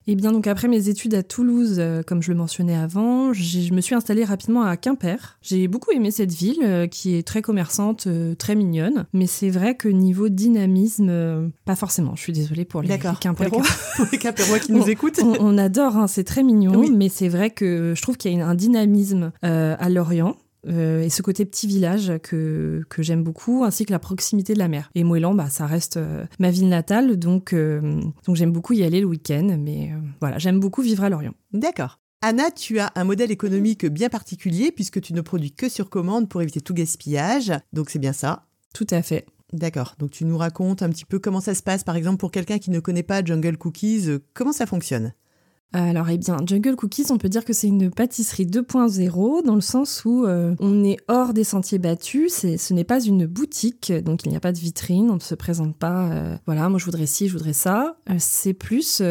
Eh 0.06 0.16
bien, 0.16 0.32
donc 0.32 0.46
après 0.46 0.68
mes 0.68 0.88
études 0.88 1.14
à 1.14 1.22
Toulouse, 1.22 1.76
euh, 1.78 2.02
comme 2.02 2.22
je 2.22 2.30
le 2.30 2.36
mentionnais 2.36 2.76
avant, 2.76 3.32
je 3.32 3.72
me 3.72 3.80
suis 3.80 3.94
installée 3.94 4.24
rapidement 4.24 4.62
à 4.62 4.76
Quimper. 4.76 5.38
J'ai 5.40 5.66
beaucoup 5.66 5.92
aimé 5.92 6.10
cette 6.10 6.32
ville, 6.32 6.60
euh, 6.62 6.86
qui 6.86 7.14
est 7.14 7.26
très 7.26 7.40
commerçante, 7.40 8.06
euh, 8.06 8.34
très 8.34 8.54
mignonne. 8.54 9.06
Mais 9.14 9.26
c'est 9.26 9.48
vrai 9.48 9.76
que 9.76 9.88
niveau 9.88 10.28
dynamisme, 10.28 11.50
pas 11.64 11.76
forcément. 11.76 12.16
Je 12.16 12.20
suis 12.20 12.32
désolée 12.32 12.66
pour 12.66 12.82
les, 12.82 12.98
Quimperois. 12.98 13.62
Pour 13.96 14.06
les, 14.12 14.18
Quimperois 14.18 14.58
qui 14.58 14.72
nous 14.72 14.88
écoutent. 14.90 15.20
On, 15.22 15.56
adore, 15.56 15.96
hein, 15.96 16.06
c'est 16.06 16.24
très 16.24 16.42
mignon. 16.42 16.84
Mais 16.94 17.08
c'est 17.08 17.28
vrai 17.28 17.50
que 17.50 17.94
je 17.96 18.02
trouve 18.02 18.16
qu'il 18.16 18.36
y 18.36 18.40
a 18.40 18.46
un 18.46 18.54
dynamisme 18.54 19.32
à 19.42 19.88
Lorient 19.88 20.36
euh, 20.68 21.02
et 21.02 21.10
ce 21.10 21.22
côté 21.22 21.44
petit 21.44 21.66
village 21.66 22.12
que, 22.22 22.82
que 22.88 23.02
j'aime 23.02 23.22
beaucoup, 23.22 23.64
ainsi 23.64 23.84
que 23.84 23.92
la 23.92 23.98
proximité 23.98 24.54
de 24.54 24.58
la 24.58 24.68
mer. 24.68 24.90
Et 24.94 25.04
Moëlan, 25.04 25.34
bah, 25.34 25.50
ça 25.50 25.66
reste 25.66 25.96
euh, 25.96 26.24
ma 26.38 26.50
ville 26.50 26.68
natale, 26.68 27.16
donc, 27.16 27.52
euh, 27.52 28.00
donc 28.26 28.36
j'aime 28.36 28.52
beaucoup 28.52 28.72
y 28.72 28.82
aller 28.82 29.00
le 29.00 29.06
week-end, 29.06 29.56
mais 29.58 29.92
voilà, 30.20 30.38
j'aime 30.38 30.60
beaucoup 30.60 30.82
vivre 30.82 31.04
à 31.04 31.08
Lorient. 31.08 31.34
D'accord. 31.52 32.00
Anna, 32.22 32.50
tu 32.50 32.78
as 32.78 32.90
un 32.94 33.04
modèle 33.04 33.30
économique 33.30 33.84
bien 33.84 34.08
particulier 34.08 34.72
puisque 34.72 35.00
tu 35.00 35.12
ne 35.12 35.20
produis 35.20 35.52
que 35.52 35.68
sur 35.68 35.90
commande 35.90 36.28
pour 36.28 36.40
éviter 36.40 36.60
tout 36.60 36.72
gaspillage, 36.72 37.52
donc 37.72 37.90
c'est 37.90 37.98
bien 37.98 38.14
ça 38.14 38.46
Tout 38.72 38.86
à 38.90 39.02
fait. 39.02 39.26
D'accord, 39.52 39.94
donc 39.98 40.10
tu 40.10 40.24
nous 40.24 40.38
racontes 40.38 40.82
un 40.82 40.88
petit 40.88 41.04
peu 41.04 41.18
comment 41.18 41.40
ça 41.40 41.54
se 41.54 41.62
passe, 41.62 41.84
par 41.84 41.96
exemple 41.96 42.16
pour 42.16 42.30
quelqu'un 42.30 42.58
qui 42.58 42.70
ne 42.70 42.80
connaît 42.80 43.02
pas 43.02 43.22
Jungle 43.22 43.58
Cookies, 43.58 44.08
comment 44.32 44.52
ça 44.52 44.66
fonctionne? 44.66 45.12
Alors, 45.74 46.08
eh 46.08 46.18
bien, 46.18 46.36
Jungle 46.46 46.76
Cookies, 46.76 47.06
on 47.10 47.18
peut 47.18 47.28
dire 47.28 47.44
que 47.44 47.52
c'est 47.52 47.66
une 47.66 47.90
pâtisserie 47.90 48.46
2.0 48.46 49.44
dans 49.44 49.56
le 49.56 49.60
sens 49.60 50.04
où 50.04 50.24
euh, 50.24 50.54
on 50.60 50.84
est 50.84 50.98
hors 51.08 51.34
des 51.34 51.42
sentiers 51.42 51.78
battus. 51.78 52.46
ce 52.56 52.74
n'est 52.74 52.84
pas 52.84 53.00
une 53.00 53.26
boutique, 53.26 53.92
donc 53.92 54.24
il 54.24 54.28
n'y 54.28 54.36
a 54.36 54.40
pas 54.40 54.52
de 54.52 54.58
vitrine, 54.58 55.10
on 55.10 55.16
ne 55.16 55.20
se 55.20 55.34
présente 55.34 55.76
pas. 55.76 56.10
Euh, 56.12 56.36
voilà, 56.46 56.68
moi 56.68 56.78
je 56.78 56.84
voudrais 56.84 57.06
ci, 57.06 57.26
je 57.26 57.32
voudrais 57.32 57.54
ça. 57.54 57.96
Euh, 58.08 58.14
c'est 58.18 58.54
plus 58.54 59.02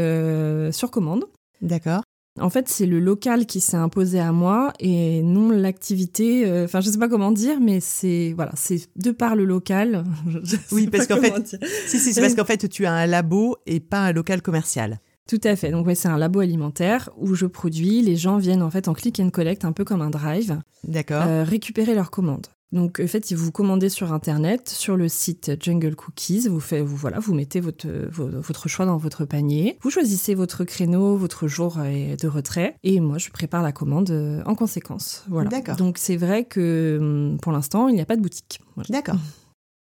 sur 0.71 0.89
commande. 0.89 1.25
D'accord. 1.61 2.01
En 2.39 2.49
fait, 2.49 2.67
c'est 2.69 2.87
le 2.87 2.99
local 2.99 3.45
qui 3.45 3.59
s'est 3.59 3.77
imposé 3.77 4.19
à 4.19 4.31
moi 4.31 4.71
et 4.79 5.21
non 5.21 5.49
l'activité. 5.51 6.49
Enfin, 6.63 6.79
je 6.79 6.89
sais 6.89 6.97
pas 6.97 7.09
comment 7.09 7.31
dire, 7.31 7.59
mais 7.59 7.79
c'est 7.79 8.33
voilà, 8.35 8.53
c'est 8.55 8.87
de 8.95 9.11
par 9.11 9.35
le 9.35 9.43
local. 9.43 10.05
oui, 10.71 10.87
parce 10.87 11.07
qu'en 11.07 11.17
fait, 11.17 11.57
si, 11.87 11.99
si, 11.99 12.13
c'est 12.13 12.21
parce 12.21 12.33
qu'en 12.35 12.45
fait, 12.45 12.69
tu 12.69 12.85
as 12.85 12.93
un 12.93 13.05
labo 13.05 13.57
et 13.65 13.81
pas 13.81 13.99
un 13.99 14.13
local 14.13 14.41
commercial. 14.41 14.99
Tout 15.29 15.41
à 15.43 15.55
fait. 15.55 15.71
Donc 15.71 15.87
ouais, 15.87 15.95
c'est 15.95 16.09
un 16.09 16.17
labo 16.17 16.39
alimentaire 16.39 17.09
où 17.17 17.35
je 17.35 17.45
produis. 17.45 18.01
Les 18.01 18.15
gens 18.15 18.37
viennent 18.37 18.61
en 18.61 18.69
fait 18.69 18.87
en 18.87 18.93
click 18.93 19.19
and 19.19 19.29
collect, 19.29 19.65
un 19.65 19.71
peu 19.71 19.85
comme 19.85 20.01
un 20.01 20.09
drive. 20.09 20.59
D'accord. 20.83 21.23
Euh, 21.25 21.43
récupérer 21.43 21.95
leurs 21.95 22.11
commandes. 22.11 22.47
Donc 22.73 22.99
en 22.99 23.07
fait, 23.07 23.23
si 23.23 23.35
vous 23.35 23.51
commandez 23.51 23.87
sur 23.87 24.11
internet, 24.13 24.67
sur 24.67 24.97
le 24.97 25.07
site 25.07 25.51
Jungle 25.61 25.95
Cookies, 25.95 26.47
vous 26.47 26.59
faites, 26.59 26.83
vous 26.83 26.95
voilà, 26.95 27.19
vous 27.19 27.35
mettez 27.35 27.59
votre 27.59 27.87
votre 28.09 28.67
choix 28.67 28.87
dans 28.87 28.97
votre 28.97 29.25
panier. 29.25 29.77
Vous 29.81 29.91
choisissez 29.91 30.33
votre 30.33 30.63
créneau, 30.63 31.15
votre 31.15 31.47
jour 31.47 31.77
de 31.77 32.27
retrait, 32.27 32.75
et 32.83 32.99
moi 32.99 33.19
je 33.19 33.29
prépare 33.29 33.61
la 33.61 33.71
commande 33.71 34.09
euh, 34.09 34.41
en 34.47 34.55
conséquence. 34.55 35.23
Voilà. 35.29 35.51
D'accord. 35.51 35.75
Donc 35.75 35.99
c'est 35.99 36.17
vrai 36.17 36.45
que 36.45 36.97
hum, 36.99 37.37
pour 37.39 37.51
l'instant, 37.51 37.89
il 37.89 37.95
n'y 37.95 38.01
a 38.01 38.05
pas 38.05 38.15
de 38.15 38.21
boutique. 38.21 38.59
D'accord. 38.89 39.17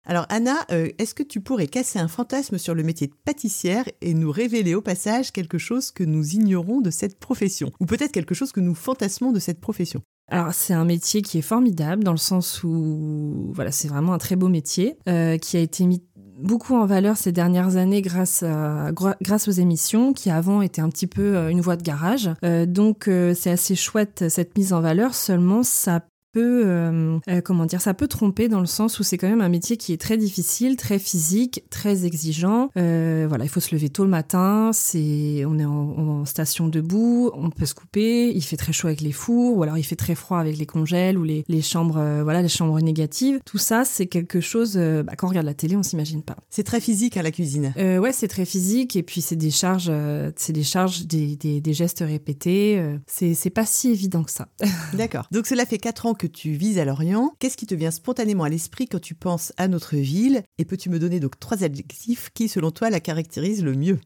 Alors 0.09 0.25
Anna, 0.29 0.55
euh, 0.71 0.89
est-ce 0.97 1.13
que 1.13 1.21
tu 1.21 1.39
pourrais 1.39 1.67
casser 1.67 1.99
un 1.99 2.07
fantasme 2.07 2.57
sur 2.57 2.73
le 2.73 2.81
métier 2.81 3.05
de 3.05 3.13
pâtissière 3.25 3.85
et 4.01 4.15
nous 4.15 4.31
révéler 4.31 4.73
au 4.73 4.81
passage 4.81 5.31
quelque 5.31 5.59
chose 5.59 5.91
que 5.91 6.03
nous 6.03 6.31
ignorons 6.31 6.81
de 6.81 6.89
cette 6.89 7.19
profession? 7.19 7.71
Ou 7.79 7.85
peut-être 7.85 8.11
quelque 8.11 8.33
chose 8.33 8.51
que 8.51 8.59
nous 8.59 8.73
fantasmons 8.73 9.31
de 9.31 9.37
cette 9.37 9.61
profession? 9.61 10.01
Alors 10.31 10.51
c'est 10.51 10.73
un 10.73 10.83
métier 10.83 11.21
qui 11.21 11.37
est 11.37 11.43
formidable 11.43 12.03
dans 12.03 12.11
le 12.11 12.17
sens 12.17 12.63
où 12.63 13.51
voilà 13.53 13.71
c'est 13.71 13.87
vraiment 13.87 14.13
un 14.13 14.17
très 14.17 14.35
beau 14.35 14.47
métier 14.47 14.97
euh, 15.07 15.37
qui 15.37 15.57
a 15.57 15.59
été 15.59 15.85
mis 15.85 16.01
beaucoup 16.39 16.75
en 16.75 16.87
valeur 16.87 17.15
ces 17.15 17.31
dernières 17.31 17.75
années 17.75 18.01
grâce 18.01 18.41
à, 18.41 18.91
grâce 18.91 19.47
aux 19.47 19.51
émissions 19.51 20.13
qui 20.13 20.31
avant 20.31 20.63
étaient 20.63 20.81
un 20.81 20.89
petit 20.89 21.05
peu 21.05 21.37
euh, 21.37 21.49
une 21.49 21.61
voie 21.61 21.75
de 21.75 21.83
garage. 21.83 22.31
donc 22.65 23.07
c'est 23.35 23.51
assez 23.51 23.75
chouette 23.75 24.27
cette 24.27 24.57
mise 24.57 24.73
en 24.73 24.81
valeur. 24.81 25.13
Seulement 25.13 25.61
ça 25.61 26.01
peut, 26.39 26.63
euh, 26.65 27.19
euh, 27.27 27.41
comment 27.41 27.65
dire, 27.65 27.81
ça 27.81 27.93
peut 27.93 28.07
tromper 28.07 28.47
dans 28.47 28.61
le 28.61 28.65
sens 28.65 28.99
où 28.99 29.03
c'est 29.03 29.17
quand 29.17 29.27
même 29.27 29.41
un 29.41 29.49
métier 29.49 29.75
qui 29.75 29.91
est 29.91 29.99
très 29.99 30.15
difficile, 30.15 30.77
très 30.77 30.97
physique, 30.97 31.63
très 31.69 32.05
exigeant. 32.05 32.69
Euh, 32.77 33.25
voilà, 33.27 33.43
il 33.43 33.49
faut 33.49 33.59
se 33.59 33.75
lever 33.75 33.89
tôt 33.89 34.03
le 34.03 34.09
matin, 34.09 34.71
c'est, 34.73 35.43
on 35.45 35.59
est 35.59 35.65
en, 35.65 36.23
station 36.25 36.67
debout, 36.67 37.31
on 37.33 37.49
peut 37.49 37.65
se 37.65 37.73
couper, 37.73 38.31
il 38.33 38.41
fait 38.41 38.57
très 38.57 38.71
chaud 38.71 38.87
avec 38.87 39.01
les 39.01 39.11
fours, 39.11 39.57
ou 39.57 39.63
alors 39.63 39.77
il 39.77 39.83
fait 39.83 39.95
très 39.95 40.15
froid 40.15 40.39
avec 40.39 40.57
les 40.57 40.65
congèles 40.65 41.17
ou 41.17 41.23
les, 41.23 41.43
les 41.47 41.61
chambres, 41.61 42.01
voilà, 42.23 42.41
les 42.41 42.49
chambres 42.49 42.79
négatives. 42.79 43.39
Tout 43.45 43.57
ça, 43.57 43.83
c'est 43.83 44.07
quelque 44.07 44.39
chose, 44.39 44.77
bah, 44.77 45.13
quand 45.17 45.27
on 45.27 45.29
regarde 45.29 45.45
la 45.45 45.53
télé, 45.53 45.75
on 45.75 45.83
s'imagine 45.83 46.23
pas. 46.23 46.35
C'est 46.49 46.63
très 46.63 46.79
physique 46.79 47.17
à 47.17 47.23
la 47.23 47.31
cuisine. 47.31 47.73
ouais, 47.77 48.11
c'est 48.11 48.27
très 48.27 48.45
physique 48.45 48.95
et 48.95 49.03
puis 49.03 49.21
c'est 49.21 49.35
des 49.35 49.51
charges, 49.51 49.91
c'est 50.35 50.53
des 50.53 50.63
charges, 50.63 51.05
des, 51.05 51.35
des, 51.35 51.61
des 51.61 51.73
gestes 51.73 52.03
répétés. 52.05 52.81
c'est, 53.07 53.33
c'est 53.33 53.49
pas 53.49 53.65
si 53.65 53.89
évident 53.89 54.23
que 54.23 54.31
ça. 54.31 54.47
D'accord. 54.93 55.27
Donc 55.31 55.47
cela 55.47 55.65
fait 55.65 55.77
quatre 55.77 56.05
ans 56.05 56.13
que 56.13 56.27
tu 56.31 56.51
vises 56.51 56.79
à 56.79 56.85
Lorient, 56.85 57.33
qu'est-ce 57.39 57.57
qui 57.57 57.65
te 57.65 57.75
vient 57.75 57.91
spontanément 57.91 58.43
à 58.43 58.49
l'esprit 58.49 58.87
quand 58.87 59.01
tu 59.01 59.15
penses 59.15 59.51
à 59.57 59.67
notre 59.67 59.95
ville? 59.95 60.43
Et 60.57 60.65
peux-tu 60.65 60.89
me 60.89 60.99
donner 60.99 61.19
donc 61.19 61.39
trois 61.39 61.63
adjectifs 61.63 62.29
qui, 62.33 62.47
selon 62.47 62.71
toi, 62.71 62.89
la 62.89 62.99
caractérisent 62.99 63.63
le 63.63 63.75
mieux? 63.75 63.99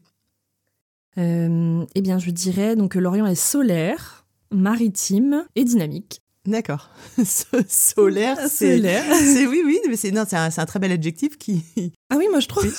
Eh 1.16 2.00
bien, 2.02 2.18
je 2.18 2.30
dirais 2.30 2.74
donc 2.74 2.92
que 2.92 2.98
l'Orient 2.98 3.26
est 3.26 3.36
solaire, 3.36 4.26
maritime 4.50 5.46
et 5.54 5.62
dynamique. 5.62 6.22
D'accord. 6.46 6.90
Solaire, 7.68 8.38
c'est. 8.50 8.78
C'est 8.80 9.46
oui, 9.46 9.62
oui, 9.64 9.80
mais 9.88 9.96
c'est 9.96 10.10
non, 10.10 10.24
c'est 10.28 10.36
un, 10.36 10.50
un, 10.54 10.66
très 10.66 10.78
bel 10.78 10.92
adjectif 10.92 11.38
qui. 11.38 11.62
Ah 12.10 12.16
oui, 12.16 12.26
moi 12.30 12.38
je 12.38 12.46
trouve. 12.46 12.72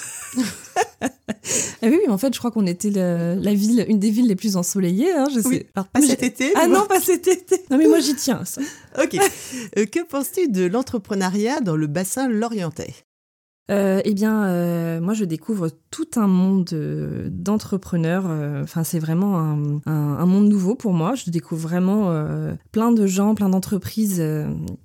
ah 1.02 1.08
oui, 1.84 1.90
oui, 1.90 2.00
mais 2.06 2.14
en 2.14 2.18
fait, 2.18 2.34
je 2.34 2.40
crois 2.40 2.52
qu'on 2.52 2.66
était 2.68 2.90
la 2.92 3.54
ville, 3.54 3.86
une 3.90 4.00
des 4.00 4.12
villes 4.12 4.28
les 4.28 4.36
plus 4.36 4.56
ensoleillées. 4.56 5.12
Hein, 5.12 5.28
je 5.34 5.42
sais. 5.42 5.68
Alors 5.76 5.88
pas 5.88 6.00
cet 6.00 6.24
été. 6.24 6.54
Ah 6.56 6.68
non, 6.68 6.86
pas 6.86 7.02
cet 7.02 7.28
été. 7.28 7.58
Non, 7.70 7.78
mais 7.78 7.88
moi 7.88 8.00
j'y 8.00 8.16
tiens. 8.16 8.46
Ça. 8.46 8.62
ok. 9.02 9.18
Euh, 9.78 9.86
que 9.88 10.06
penses-tu 10.06 10.48
de 10.48 10.66
l'entrepreneuriat 10.66 11.60
dans 11.60 11.76
le 11.76 11.88
bassin 11.88 12.30
lorientais? 12.30 12.94
Euh, 13.72 14.02
eh 14.06 14.14
bien, 14.14 14.46
euh, 14.46 15.02
moi, 15.02 15.14
je 15.16 15.26
découvre 15.26 15.70
tout 15.90 16.08
un 16.18 16.28
monde 16.28 16.70
euh, 16.74 17.30
d'entrepreneurs. 17.32 18.26
Euh, 18.28 18.64
enfin, 18.64 18.84
c'est 18.84 19.00
vraiment 19.00 19.40
un, 19.40 19.82
un, 19.88 20.18
un, 20.20 20.26
monde 20.26 20.48
nouveau 20.48 20.76
pour 20.76 20.94
moi. 20.94 21.16
Je 21.16 21.32
découvre 21.32 21.68
vraiment 21.68 22.12
euh, 22.12 22.54
plein 22.72 22.92
de 22.92 23.08
gens, 23.08 23.34
plein 23.34 23.50
d'entreprises 23.50 24.24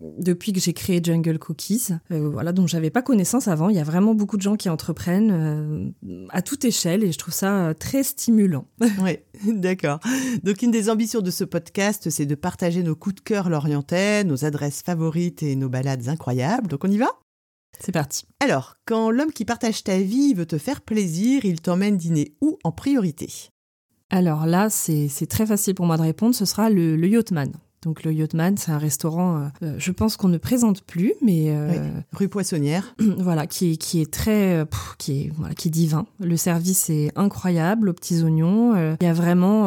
depuis 0.01 0.53
que 0.53 0.61
j'ai 0.61 0.73
créé 0.73 1.01
Jungle 1.03 1.39
Cookies. 1.39 1.89
voilà, 2.09 2.53
dont 2.53 2.67
j'avais 2.67 2.91
pas 2.91 3.03
connaissance 3.03 3.49
avant. 3.49 3.69
Il 3.69 3.77
y 3.77 3.81
a 3.81 3.85
vraiment 3.85 4.15
beaucoup 4.15 4.37
de 4.37 4.43
gens 4.43 4.57
qui 4.57 4.69
entreprennent 4.69 5.93
à 6.31 6.43
toute 6.43 6.65
échelle 6.65 7.05
et 7.05 7.13
je 7.13 7.19
trouve 7.19 7.35
ça 7.35 7.75
très 7.79 8.03
stimulant. 8.03 8.67
oui, 9.03 9.19
d'accord. 9.47 10.01
Donc, 10.43 10.63
une 10.63 10.71
des 10.71 10.89
ambitions 10.89 11.21
de 11.21 11.31
ce 11.31 11.45
podcast, 11.45 12.09
c'est 12.09 12.27
de 12.27 12.35
partager 12.35 12.83
nos 12.83 12.95
coups 12.95 13.17
de 13.17 13.21
cœur 13.21 13.51
lorientais, 13.51 14.25
nos 14.25 14.45
adresses 14.45 14.83
favorites 14.83 15.43
et 15.43 15.55
nos 15.57 15.69
balades 15.69 16.09
incroyables. 16.09 16.69
Donc, 16.69 16.85
on 16.85 16.91
y 16.91 16.99
va? 16.99 17.09
C'est 17.83 17.93
parti. 17.93 18.25
Alors, 18.41 18.77
quand 18.85 19.11
l'homme 19.11 19.33
qui 19.33 19.45
partage 19.45 19.83
ta 19.85 19.99
vie 19.99 20.35
veut 20.35 20.47
te 20.47 20.59
faire 20.59 20.81
plaisir, 20.81 21.45
il 21.45 21.61
t'emmène 21.61 21.97
dîner 21.97 22.35
où 22.41 22.59
en 22.65 22.73
priorité? 22.73 23.31
Alors 24.11 24.47
là, 24.47 24.71
c'est 24.71 25.09
très 25.29 25.47
facile 25.47 25.75
pour 25.75 25.87
moi 25.87 25.97
de 25.97 26.03
répondre, 26.03 26.35
ce 26.35 26.45
sera 26.45 26.69
le, 26.69 26.97
le 26.97 27.09
Yachtman. 27.09 27.53
Donc 27.83 28.05
le 28.05 28.13
Yachtman, 28.13 28.59
c'est 28.59 28.73
un 28.73 28.79
restaurant, 28.79 29.37
euh, 29.37 29.47
euh, 29.63 29.75
je 29.79 29.91
pense 29.91 30.19
qu'on 30.19 30.29
ne 30.29 30.37
présente 30.37 30.83
plus, 30.83 31.15
mais 31.23 31.47
euh, 31.49 31.71
oui. 31.71 31.79
rue 32.13 32.29
Poissonnière. 32.29 32.95
voilà, 33.19 33.47
qui 33.47 33.73
est 33.73 33.77
qui 33.77 34.03
est 34.03 34.13
très, 34.13 34.57
euh, 34.57 34.65
pff, 34.67 34.97
qui 34.99 35.13
est 35.13 35.33
voilà, 35.35 35.55
qui 35.55 35.69
est 35.69 35.71
divin. 35.71 36.05
Le 36.21 36.37
service 36.37 36.91
est 36.91 37.11
incroyable 37.17 37.89
aux 37.89 37.95
petits 37.95 38.23
oignons. 38.23 38.75
Euh, 38.75 38.97
il 39.01 39.07
y 39.07 39.09
a 39.09 39.15
vraiment, 39.15 39.65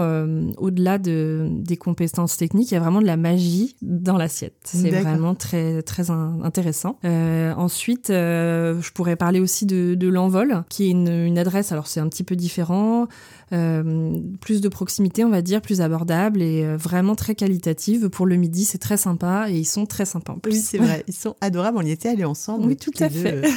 au-delà 0.57 0.99
de 0.99 1.47
des 1.49 1.77
compétences 1.77 2.37
techniques, 2.37 2.69
il 2.69 2.75
y 2.75 2.77
a 2.77 2.79
vraiment 2.79 3.01
de 3.01 3.07
la 3.07 3.17
magie 3.17 3.75
dans 3.81 4.17
l'assiette. 4.17 4.57
C'est 4.63 4.91
vraiment 4.91 5.33
très 5.33 5.81
très 5.81 6.11
in 6.11 6.39
intéressant. 6.43 6.99
ensuite, 7.03 8.09
je 8.09 8.91
pourrais 8.91 9.15
parler 9.15 9.39
aussi 9.39 9.65
de, 9.65 9.95
de 9.95 10.07
l'envol, 10.07 10.63
qui 10.69 10.85
est 10.85 10.89
une, 10.91 11.07
une 11.07 11.39
adresse. 11.39 11.71
Alors 11.71 11.87
c'est 11.87 11.99
un 11.99 12.09
petit 12.09 12.23
peu 12.23 12.35
différent. 12.35 13.07
Euh, 13.53 14.19
plus 14.41 14.61
de 14.61 14.69
proximité, 14.69 15.23
on 15.23 15.29
va 15.29 15.41
dire, 15.41 15.61
plus 15.61 15.81
abordable 15.81 16.41
et 16.41 16.63
euh, 16.63 16.75
vraiment 16.75 17.15
très 17.15 17.35
qualitative. 17.35 18.09
Pour 18.09 18.25
le 18.25 18.35
midi, 18.35 18.65
c'est 18.65 18.79
très 18.79 18.97
sympa 18.97 19.45
et 19.49 19.57
ils 19.57 19.65
sont 19.65 19.85
très 19.85 20.05
sympas 20.05 20.33
en 20.33 20.39
plus. 20.39 20.53
Oui, 20.53 20.59
c'est 20.59 20.79
vrai, 20.79 21.03
ils 21.07 21.13
sont 21.13 21.35
adorables. 21.39 21.77
On 21.77 21.85
y 21.85 21.91
était 21.91 22.09
allés 22.09 22.25
ensemble. 22.25 22.65
Oui, 22.65 22.77
tout 22.77 22.91
à 22.99 23.09
fait. 23.09 23.41
Deux. 23.41 23.47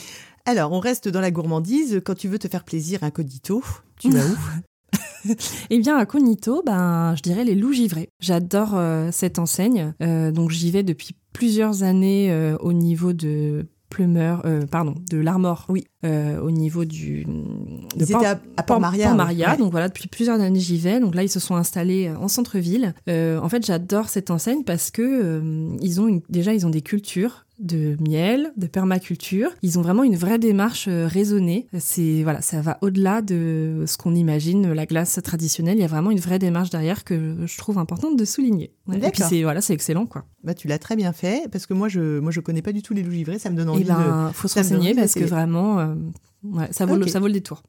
Alors, 0.44 0.72
on 0.72 0.78
reste 0.78 1.08
dans 1.08 1.20
la 1.20 1.30
gourmandise. 1.30 2.00
Quand 2.04 2.14
tu 2.14 2.28
veux 2.28 2.38
te 2.38 2.48
faire 2.48 2.64
plaisir 2.64 3.02
incognito, 3.02 3.64
tu 3.98 4.10
vas 4.10 4.24
où? 4.24 4.36
Eh 5.70 5.78
bien, 5.78 5.96
à 5.96 6.06
Cognito, 6.06 6.62
ben, 6.64 7.14
je 7.16 7.22
dirais 7.22 7.44
les 7.44 7.54
loups 7.54 7.72
givrés. 7.72 8.08
J'adore 8.20 8.74
euh, 8.74 9.10
cette 9.12 9.38
enseigne. 9.38 9.94
Euh, 10.02 10.30
donc, 10.30 10.50
j'y 10.50 10.70
vais 10.70 10.82
depuis 10.82 11.16
plusieurs 11.32 11.82
années 11.82 12.30
euh, 12.30 12.56
au 12.60 12.72
niveau 12.72 13.12
de 13.12 13.66
Plumeur, 13.88 14.42
euh, 14.44 14.66
pardon, 14.66 14.94
de 15.10 15.18
l'Armor, 15.18 15.66
oui, 15.68 15.86
euh, 16.04 16.40
au 16.40 16.50
niveau 16.50 16.84
du. 16.84 17.24
De 17.96 18.04
Port, 18.04 18.24
à, 18.24 18.38
à 18.56 18.62
Port-Maria. 18.62 19.14
Ouais. 19.14 19.56
donc 19.56 19.70
voilà, 19.70 19.88
depuis 19.88 20.08
plusieurs 20.08 20.40
années 20.40 20.60
j'y 20.60 20.76
vais. 20.76 20.98
Donc 21.00 21.14
là, 21.14 21.22
ils 21.22 21.28
se 21.28 21.40
sont 21.40 21.54
installés 21.54 22.10
en 22.10 22.28
centre-ville. 22.28 22.94
Euh, 23.08 23.38
en 23.40 23.48
fait, 23.48 23.64
j'adore 23.64 24.08
cette 24.08 24.30
enseigne 24.30 24.64
parce 24.64 24.90
que 24.90 25.02
euh, 25.02 25.76
ils 25.80 26.00
ont 26.00 26.08
une, 26.08 26.20
déjà 26.28 26.52
ils 26.52 26.66
ont 26.66 26.70
des 26.70 26.82
cultures 26.82 27.45
de 27.58 27.96
miel, 28.00 28.52
de 28.56 28.66
permaculture. 28.66 29.50
Ils 29.62 29.78
ont 29.78 29.82
vraiment 29.82 30.02
une 30.02 30.16
vraie 30.16 30.38
démarche 30.38 30.88
euh, 30.88 31.06
raisonnée. 31.06 31.66
C'est 31.78 32.22
voilà, 32.22 32.42
ça 32.42 32.60
va 32.60 32.78
au-delà 32.82 33.22
de 33.22 33.84
ce 33.86 33.96
qu'on 33.96 34.14
imagine 34.14 34.72
la 34.72 34.86
glace 34.86 35.20
traditionnelle. 35.22 35.78
Il 35.78 35.80
y 35.80 35.84
a 35.84 35.88
vraiment 35.88 36.10
une 36.10 36.20
vraie 36.20 36.38
démarche 36.38 36.70
derrière 36.70 37.04
que 37.04 37.36
je 37.46 37.58
trouve 37.58 37.78
importante 37.78 38.16
de 38.16 38.24
souligner. 38.24 38.72
Et 38.92 38.98
puis 39.10 39.22
c'est 39.28 39.42
voilà, 39.42 39.60
c'est 39.60 39.74
excellent 39.74 40.06
quoi. 40.06 40.24
Bah 40.44 40.54
tu 40.54 40.68
l'as 40.68 40.78
très 40.78 40.96
bien 40.96 41.12
fait 41.12 41.50
parce 41.50 41.66
que 41.66 41.74
moi 41.74 41.88
je 41.88 42.20
moi 42.20 42.30
je 42.30 42.40
connais 42.40 42.62
pas 42.62 42.72
du 42.72 42.82
tout 42.82 42.94
les 42.94 43.02
loups 43.02 43.12
givrés, 43.12 43.38
ça 43.38 43.50
me 43.50 43.56
donne 43.56 43.70
envie 43.70 43.82
Et 43.82 43.84
ben, 43.84 44.28
de 44.28 44.34
faut 44.34 44.48
se 44.48 44.58
renseigner 44.58 44.94
parce 44.94 45.14
que 45.14 45.24
vraiment 45.24 45.80
euh, 45.80 45.94
ouais, 46.44 46.68
ça 46.70 46.86
vaut 46.86 46.94
okay. 46.94 47.04
le, 47.04 47.10
ça 47.10 47.20
vaut 47.20 47.26
le 47.26 47.32
détour. 47.32 47.62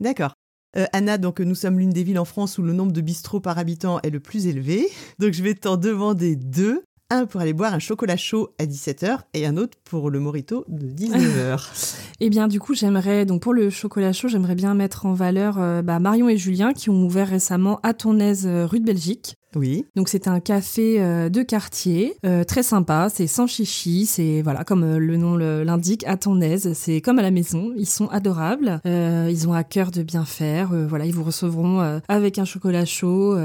D'accord. 0.00 0.34
Euh, 0.76 0.84
Anna, 0.92 1.16
donc 1.16 1.40
nous 1.40 1.54
sommes 1.54 1.78
l'une 1.78 1.90
des 1.90 2.02
villes 2.02 2.18
en 2.18 2.26
France 2.26 2.58
où 2.58 2.62
le 2.62 2.72
nombre 2.72 2.92
de 2.92 3.00
bistrots 3.00 3.40
par 3.40 3.58
habitant 3.58 4.00
est 4.02 4.10
le 4.10 4.20
plus 4.20 4.46
élevé. 4.46 4.86
Donc 5.18 5.32
je 5.32 5.42
vais 5.42 5.54
t'en 5.54 5.76
demander 5.76 6.36
deux 6.36 6.82
un 7.10 7.26
pour 7.26 7.40
aller 7.40 7.52
boire 7.52 7.74
un 7.74 7.78
chocolat 7.78 8.16
chaud 8.16 8.54
à 8.58 8.66
17h 8.66 9.20
et 9.34 9.46
un 9.46 9.56
autre 9.56 9.78
pour 9.84 10.10
le 10.10 10.20
morito 10.20 10.64
de 10.68 10.86
19h. 10.86 11.96
eh 12.20 12.30
bien, 12.30 12.48
du 12.48 12.60
coup, 12.60 12.74
j'aimerais, 12.74 13.24
donc 13.24 13.42
pour 13.42 13.54
le 13.54 13.70
chocolat 13.70 14.12
chaud, 14.12 14.28
j'aimerais 14.28 14.54
bien 14.54 14.74
mettre 14.74 15.06
en 15.06 15.14
valeur 15.14 15.58
euh, 15.58 15.82
bah, 15.82 15.98
Marion 15.98 16.28
et 16.28 16.36
Julien 16.36 16.72
qui 16.72 16.90
ont 16.90 17.04
ouvert 17.04 17.28
récemment 17.28 17.80
à 17.82 17.94
Tonnaise, 17.94 18.46
euh, 18.46 18.66
rue 18.66 18.80
de 18.80 18.84
Belgique. 18.84 19.38
Oui. 19.56 19.86
Donc 19.96 20.08
c'est 20.08 20.28
un 20.28 20.40
café 20.40 21.00
euh, 21.00 21.28
de 21.28 21.42
quartier, 21.42 22.14
euh, 22.26 22.44
très 22.44 22.62
sympa, 22.62 23.08
c'est 23.12 23.26
sans 23.26 23.46
chichi, 23.46 24.04
c'est 24.04 24.42
voilà 24.42 24.64
comme 24.64 24.84
euh, 24.84 24.98
le 24.98 25.16
nom 25.16 25.36
l'indique, 25.36 26.06
à 26.06 26.16
ton 26.16 26.40
aise, 26.40 26.72
c'est 26.74 27.00
comme 27.00 27.18
à 27.18 27.22
la 27.22 27.30
maison, 27.30 27.72
ils 27.76 27.88
sont 27.88 28.08
adorables, 28.08 28.80
ils 28.84 29.48
ont 29.48 29.52
à 29.52 29.64
cœur 29.64 29.90
de 29.90 30.02
bien 30.02 30.24
faire, 30.24 30.70
voilà, 30.88 31.06
ils 31.06 31.14
vous 31.14 31.24
recevront 31.24 32.00
avec 32.08 32.38
un 32.38 32.44
chocolat 32.44 32.84
chaud 32.84 33.36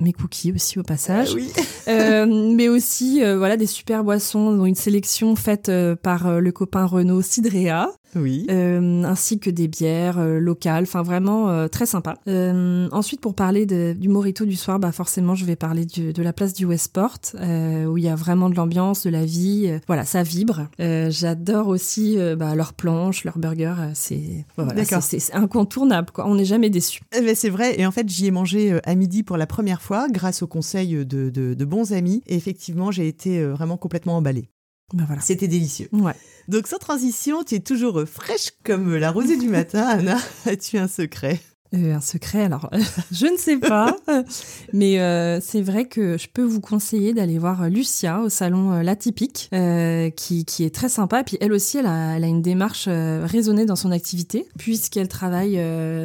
mes 0.00 0.12
cookies 0.12 0.52
aussi 0.52 0.78
au 0.78 0.82
passage. 0.82 1.32
Euh, 1.32 1.36
oui. 1.36 1.52
euh, 1.88 2.26
mais 2.26 2.68
aussi 2.68 3.22
euh, 3.22 3.38
voilà 3.38 3.56
des 3.56 3.66
super 3.66 4.04
boissons 4.04 4.54
dont 4.54 4.66
une 4.66 4.74
sélection 4.74 5.36
faite 5.36 5.68
euh, 5.68 5.96
par 5.96 6.40
le 6.40 6.52
copain 6.52 6.84
Renaud 6.84 7.22
Cidrea. 7.22 7.88
Oui. 8.14 8.46
ainsi 8.48 9.38
que 9.38 9.50
des 9.50 9.68
bières 9.68 10.22
locales, 10.24 10.84
enfin 10.84 11.02
vraiment 11.02 11.68
très 11.68 11.86
sympa. 11.86 12.14
ensuite 12.26 13.20
pour 13.20 13.34
parler 13.34 13.66
de, 13.66 13.94
du 13.98 14.08
morito 14.08 14.44
du 14.44 14.56
soir, 14.56 14.78
bah 14.78 14.92
forcément 14.92 15.34
je 15.34 15.44
vais 15.44 15.56
parler 15.56 15.84
du, 15.84 16.12
de 16.12 16.22
la 16.22 16.32
place 16.32 16.52
du 16.52 16.64
Westport 16.64 17.18
où 17.34 17.98
il 17.98 18.04
y 18.04 18.08
a 18.08 18.14
vraiment 18.14 18.48
de 18.50 18.54
l'ambiance, 18.54 19.04
de 19.04 19.10
la 19.10 19.24
vie. 19.24 19.70
voilà, 19.86 20.04
ça 20.04 20.22
vibre. 20.22 20.68
J'adore 20.78 21.68
aussi 21.68 22.16
bah, 22.38 22.54
leurs 22.54 22.72
planches, 22.74 23.24
leurs 23.24 23.38
burgers. 23.38 23.90
c'est 23.94 24.46
voilà, 24.56 24.84
c'est 25.00 25.34
incontournable 25.34 26.10
quoi. 26.12 26.26
On 26.26 26.34
n'est 26.36 26.44
jamais 26.44 26.70
déçu. 26.70 27.00
Eh 27.16 27.34
c'est 27.34 27.50
vrai 27.50 27.78
et 27.78 27.86
en 27.86 27.90
fait 27.90 28.08
j'y 28.08 28.26
ai 28.26 28.30
mangé 28.30 28.78
à 28.84 28.94
midi 28.94 29.22
pour 29.22 29.36
la 29.36 29.46
première 29.46 29.82
fois 29.82 30.08
grâce 30.10 30.42
au 30.42 30.46
conseil 30.46 31.04
de, 31.04 31.30
de, 31.30 31.54
de 31.54 31.64
bons 31.64 31.92
amis. 31.92 32.22
Et 32.26 32.36
effectivement, 32.36 32.90
j'ai 32.90 33.08
été 33.08 33.44
vraiment 33.44 33.76
complètement 33.76 34.16
emballée. 34.16 34.48
Ben 34.92 35.04
voilà. 35.06 35.20
C'était 35.20 35.48
délicieux. 35.48 35.88
Ouais. 35.92 36.14
Donc 36.48 36.66
sans 36.66 36.78
transition, 36.78 37.42
tu 37.42 37.56
es 37.56 37.60
toujours 37.60 38.04
fraîche 38.06 38.52
comme 38.64 38.94
la 38.96 39.10
rosée 39.10 39.36
du 39.36 39.48
matin. 39.48 39.82
Anna, 39.88 40.18
as-tu 40.46 40.78
un 40.78 40.88
secret? 40.88 41.40
Euh, 41.74 41.94
un 41.94 42.00
secret, 42.00 42.44
alors 42.44 42.70
je 43.12 43.26
ne 43.26 43.36
sais 43.36 43.56
pas, 43.56 43.96
mais 44.72 45.00
euh, 45.00 45.40
c'est 45.40 45.62
vrai 45.62 45.86
que 45.86 46.16
je 46.16 46.28
peux 46.32 46.44
vous 46.44 46.60
conseiller 46.60 47.12
d'aller 47.12 47.38
voir 47.38 47.68
Lucia 47.68 48.20
au 48.20 48.28
salon 48.28 48.72
euh, 48.72 48.82
L'Atypique, 48.82 49.48
euh, 49.52 50.10
qui, 50.10 50.44
qui 50.44 50.64
est 50.64 50.74
très 50.74 50.88
sympa. 50.88 51.20
Et 51.20 51.24
puis 51.24 51.38
elle 51.40 51.52
aussi, 51.52 51.78
elle 51.78 51.86
a, 51.86 52.16
elle 52.16 52.24
a 52.24 52.28
une 52.28 52.42
démarche 52.42 52.88
raisonnée 52.88 53.66
dans 53.66 53.76
son 53.76 53.90
activité, 53.90 54.46
puisqu'elle 54.58 55.08
travaille, 55.08 55.60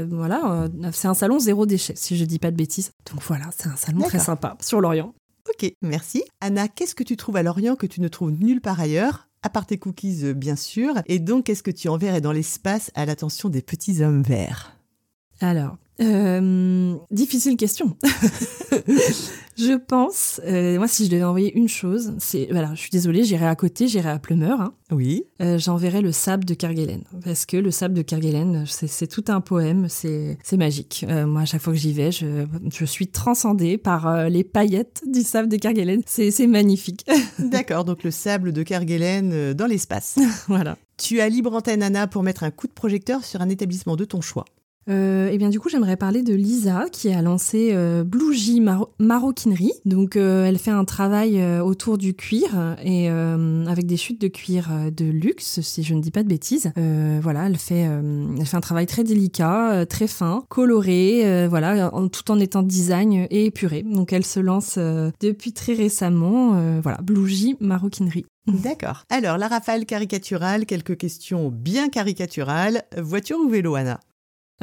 voilà, 0.09 0.67
c'est 0.91 1.07
un 1.07 1.13
salon 1.13 1.39
zéro 1.39 1.65
déchet, 1.65 1.93
si 1.95 2.17
je 2.17 2.25
dis 2.25 2.39
pas 2.39 2.51
de 2.51 2.57
bêtises. 2.57 2.91
Donc 3.11 3.21
voilà, 3.23 3.45
c'est 3.55 3.69
un 3.69 3.75
salon 3.75 4.01
très 4.01 4.19
sympa 4.19 4.57
sur 4.61 4.81
l'Orient. 4.81 5.13
Ok, 5.49 5.71
merci. 5.81 6.23
Anna, 6.39 6.67
qu'est-ce 6.67 6.95
que 6.95 7.03
tu 7.03 7.17
trouves 7.17 7.37
à 7.37 7.43
Lorient 7.43 7.75
que 7.75 7.87
tu 7.87 8.01
ne 8.01 8.07
trouves 8.07 8.31
nulle 8.31 8.61
part 8.61 8.79
ailleurs 8.79 9.27
à 9.43 9.49
part 9.49 9.65
tes 9.65 9.79
cookies, 9.79 10.33
bien 10.35 10.55
sûr? 10.55 10.93
Et 11.07 11.17
donc, 11.17 11.45
qu'est-ce 11.45 11.63
que 11.63 11.71
tu 11.71 11.89
enverrais 11.89 12.21
dans 12.21 12.31
l'espace 12.31 12.91
à 12.93 13.07
l'attention 13.07 13.49
des 13.49 13.63
petits 13.63 14.03
hommes 14.03 14.21
verts? 14.21 14.80
Alors, 15.41 15.77
euh, 16.01 16.95
difficile 17.11 17.57
question. 17.57 17.95
je 19.57 19.77
pense, 19.77 20.41
euh, 20.45 20.77
moi, 20.77 20.87
si 20.87 21.05
je 21.05 21.11
devais 21.11 21.23
envoyer 21.23 21.55
une 21.55 21.67
chose, 21.67 22.13
c'est, 22.17 22.47
voilà, 22.49 22.73
je 22.73 22.81
suis 22.81 22.89
désolée, 22.89 23.23
j'irai 23.23 23.45
à 23.45 23.55
côté, 23.55 23.87
j'irai 23.87 24.09
à 24.09 24.17
Plumeur. 24.17 24.61
Hein. 24.61 24.73
Oui. 24.91 25.25
Euh, 25.41 25.59
J'enverrai 25.59 26.01
le 26.01 26.11
sable 26.11 26.45
de 26.45 26.55
Kerguelen. 26.55 27.03
Parce 27.23 27.45
que 27.45 27.57
le 27.57 27.69
sable 27.69 27.93
de 27.93 28.01
Kerguelen, 28.01 28.65
c'est 28.65 29.07
tout 29.07 29.25
un 29.27 29.41
poème, 29.41 29.87
c'est 29.89 30.37
magique. 30.53 31.05
Moi, 31.07 31.41
à 31.41 31.45
chaque 31.45 31.61
fois 31.61 31.73
que 31.73 31.79
j'y 31.79 31.93
vais, 31.93 32.11
je, 32.11 32.45
je, 32.71 32.85
suis 32.85 33.07
transcendée 33.07 33.77
par 33.77 34.29
les 34.29 34.43
paillettes 34.43 35.03
du 35.05 35.21
sable 35.21 35.49
de 35.49 35.57
Kerguelen. 35.57 36.01
C'est 36.05 36.47
magnifique. 36.47 37.05
D'accord, 37.39 37.85
donc 37.85 38.03
le 38.03 38.11
sable 38.11 38.53
de 38.53 38.63
Kerguelen 38.63 39.53
dans 39.53 39.67
l'espace. 39.67 40.17
voilà. 40.47 40.77
Tu 40.97 41.21
as 41.21 41.29
libre 41.29 41.53
antenne, 41.53 41.83
Anna, 41.83 42.07
pour 42.07 42.23
mettre 42.23 42.43
un 42.43 42.51
coup 42.51 42.67
de 42.67 42.73
projecteur 42.73 43.23
sur 43.23 43.41
un 43.41 43.49
établissement 43.49 43.95
de 43.95 44.05
ton 44.05 44.21
choix. 44.21 44.45
Euh, 44.89 45.29
et 45.29 45.37
bien 45.37 45.49
du 45.49 45.59
coup, 45.59 45.69
j'aimerais 45.69 45.97
parler 45.97 46.23
de 46.23 46.33
Lisa 46.33 46.85
qui 46.91 47.11
a 47.11 47.21
lancé 47.21 47.69
euh, 47.73 48.03
Maroquinerie. 48.99 49.73
Donc, 49.85 50.15
euh, 50.15 50.45
elle 50.45 50.57
fait 50.57 50.71
un 50.71 50.85
travail 50.85 51.39
euh, 51.39 51.61
autour 51.61 51.97
du 51.97 52.13
cuir 52.13 52.75
et 52.83 53.09
avec 53.09 53.85
des 53.85 53.97
chutes 53.97 54.21
de 54.21 54.27
cuir 54.27 54.69
de 54.95 55.05
luxe, 55.05 55.61
si 55.61 55.83
je 55.83 55.93
ne 55.93 56.01
dis 56.01 56.11
pas 56.11 56.23
de 56.23 56.27
bêtises. 56.27 56.71
Voilà, 57.21 57.47
elle 57.47 57.57
fait, 57.57 57.83
un 57.83 58.61
travail 58.61 58.85
très 58.85 59.03
délicat, 59.03 59.85
très 59.87 60.07
fin, 60.07 60.43
coloré, 60.49 61.47
voilà, 61.47 61.91
tout 62.11 62.31
en 62.31 62.39
étant 62.39 62.63
design 62.63 63.27
et 63.29 63.45
épuré. 63.45 63.83
Donc, 63.83 64.13
elle 64.13 64.25
se 64.25 64.39
lance 64.39 64.77
depuis 64.77 65.53
très 65.53 65.73
récemment. 65.73 66.79
voilà, 66.81 66.99
Blue 67.01 67.55
Maroquinerie. 67.59 68.25
D'accord. 68.47 69.03
Alors, 69.09 69.37
la 69.37 69.47
rafale 69.47 69.85
caricaturale, 69.85 70.65
quelques 70.65 70.97
questions 70.97 71.49
bien 71.49 71.89
caricaturales. 71.89 72.83
Voiture 72.97 73.37
ou 73.39 73.49
vélo, 73.49 73.75
Anna? 73.75 73.99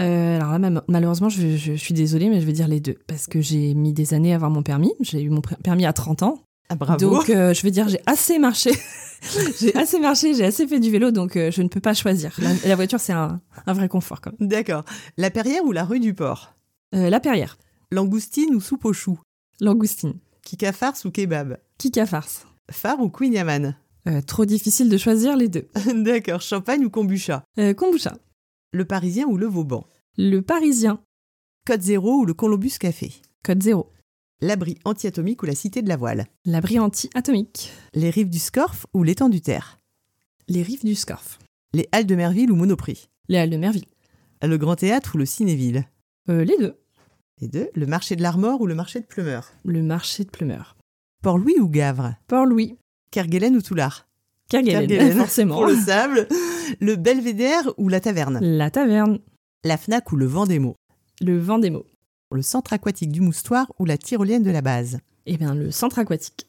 Euh, 0.01 0.37
alors 0.37 0.59
là, 0.59 0.71
ma- 0.71 0.85
malheureusement, 0.89 1.29
je, 1.29 1.57
je 1.57 1.73
suis 1.75 1.95
désolée, 1.95 2.29
mais 2.29 2.41
je 2.41 2.47
vais 2.47 2.53
dire 2.53 2.69
les 2.69 2.81
deux. 2.81 2.97
Parce 3.07 3.27
que 3.27 3.41
j'ai 3.41 3.75
mis 3.75 3.93
des 3.93 4.15
années 4.15 4.33
à 4.33 4.37
avoir 4.37 4.51
mon 4.51 4.63
permis. 4.63 4.93
J'ai 5.01 5.23
eu 5.23 5.31
mon 5.31 5.41
permis 5.41 5.87
à 5.87 5.93
30 5.93 6.23
ans. 6.23 6.43
Ah, 6.69 6.75
bravo. 6.77 6.99
Donc, 6.99 7.31
euh, 7.31 7.55
je 7.55 7.63
veux 7.63 7.71
dire, 7.71 7.89
j'ai 7.89 8.01
assez 8.07 8.39
marché. 8.39 8.71
j'ai 9.61 9.75
assez 9.75 9.99
marché, 9.99 10.35
j'ai 10.35 10.45
assez 10.45 10.67
fait 10.69 10.79
du 10.81 10.91
vélo, 10.91 11.11
donc 11.11 11.35
euh, 11.37 11.51
je 11.51 11.63
ne 11.63 11.69
peux 11.69 11.81
pas 11.81 11.95
choisir. 11.95 12.37
La, 12.41 12.51
la 12.67 12.77
voiture, 12.77 13.01
c'est 13.01 13.13
un, 13.15 13.41
un 13.67 13.73
vrai 13.73 13.89
confort, 13.89 14.21
quand 14.21 14.33
même. 14.39 14.49
D'accord. 14.49 14.85
La 15.17 15.31
Perrière 15.31 15.65
ou 15.65 15.73
la 15.73 15.85
rue 15.85 15.99
du 16.01 16.15
Port? 16.15 16.55
La 16.93 17.19
Perrière, 17.21 17.59
Langoustine 17.91 18.55
ou 18.55 18.61
soupe 18.61 18.85
aux 18.85 18.93
choux 18.95 19.19
langoustine, 19.61 20.15
Kika 20.43 20.73
farce 20.73 21.05
ou 21.05 21.11
kebab? 21.11 21.59
Kika 21.79 22.07
farce. 22.07 22.47
Phare 22.71 23.01
ou 23.01 23.09
Queen 23.11 23.33
Yaman? 23.33 23.75
Trop 24.27 24.45
difficile 24.45 24.89
de 24.89 24.97
choisir 24.97 25.37
les 25.37 25.49
deux. 25.49 25.69
D'accord. 25.95 26.41
Champagne 26.41 26.85
ou 26.85 26.91
kombucha? 26.91 27.43
Kombucha, 27.77 28.17
Le 28.73 28.85
Parisien 28.85 29.27
ou 29.27 29.39
le 29.39 29.47
Vauban? 29.47 29.87
Le 30.19 30.41
Parisien, 30.41 31.01
Code 31.67 31.81
Zéro 31.81 32.19
ou 32.19 32.27
le 32.27 32.35
Columbus 32.35 32.73
Café? 32.79 33.13
Code 33.43 33.63
zéro, 33.63 33.91
L'abri 34.43 34.77
anti-atomique 34.85 35.43
ou 35.43 35.47
la 35.47 35.55
Cité 35.55 35.81
de 35.81 35.89
la 35.89 35.97
Voile? 35.97 36.27
L'abri 36.45 36.79
anti-atomique, 36.79 37.73
Les 37.95 38.11
rives 38.11 38.29
du 38.29 38.39
Scorff 38.39 38.85
ou 38.93 39.05
l'étang 39.05 39.31
du 39.31 39.41
Terre? 39.41 39.79
Les 40.49 40.63
rives 40.63 40.85
du 40.85 40.95
Scorff, 40.95 41.39
Les 41.73 41.89
Halles 41.93 42.05
de 42.05 42.15
Merville 42.15 42.51
ou 42.53 42.57
Monoprix? 42.57 43.09
Les 43.29 43.39
halles 43.39 43.49
de 43.49 43.57
Merville. 43.57 43.87
Le 44.43 44.59
Grand 44.59 44.77
Théâtre 44.77 45.13
ou 45.15 45.19
le 45.19 45.25
Cinéville? 45.27 45.89
Euh, 46.29 46.45
les 46.45 46.59
deux, 46.59 46.77
Les 47.41 47.49
deux. 47.49 47.71
Le 47.75 47.87
marché 47.87 48.17
de 48.17 48.23
l'Armor 48.23 48.61
ou 48.61 48.67
le 48.67 48.75
marché 48.75 49.01
de 49.01 49.07
Pleumeur 49.07 49.51
le 49.65 49.83
marché 49.83 50.25
de 50.25 50.31
Plumeur. 50.31 50.77
Port-Louis 51.23 51.59
ou 51.59 51.69
Gavre? 51.69 52.17
Port-Louis, 52.27 52.77
Kerguelen 53.11 53.57
ou 53.57 53.63
Toulard? 53.63 54.08
Kerguelen, 54.49 55.13
forcément. 55.17 55.57
Pour 55.57 55.67
le 55.67 55.77
sable. 55.77 56.27
Le 56.81 56.97
Belvédère 56.97 57.73
ou 57.77 57.89
la 57.89 58.01
Taverne? 58.01 58.39
La 58.41 58.71
taverne, 58.71 59.19
La 59.65 59.77
Fnac 59.77 60.13
ou 60.13 60.17
le 60.17 60.27
Vendémo 60.27 60.77
le 61.21 61.39
vent 61.39 61.59
des 61.59 61.71
mots. 61.71 61.87
Le 62.33 62.43
centre 62.43 62.73
aquatique 62.73 63.11
du 63.11 63.21
Moustoir 63.21 63.73
ou 63.79 63.85
la 63.85 63.99
tyrolienne 63.99 64.43
de 64.43 64.51
la 64.51 64.61
base? 64.61 64.99
Eh 65.27 65.37
bien, 65.37 65.55
le 65.55 65.71
centre 65.71 65.99
aquatique. 65.99 66.47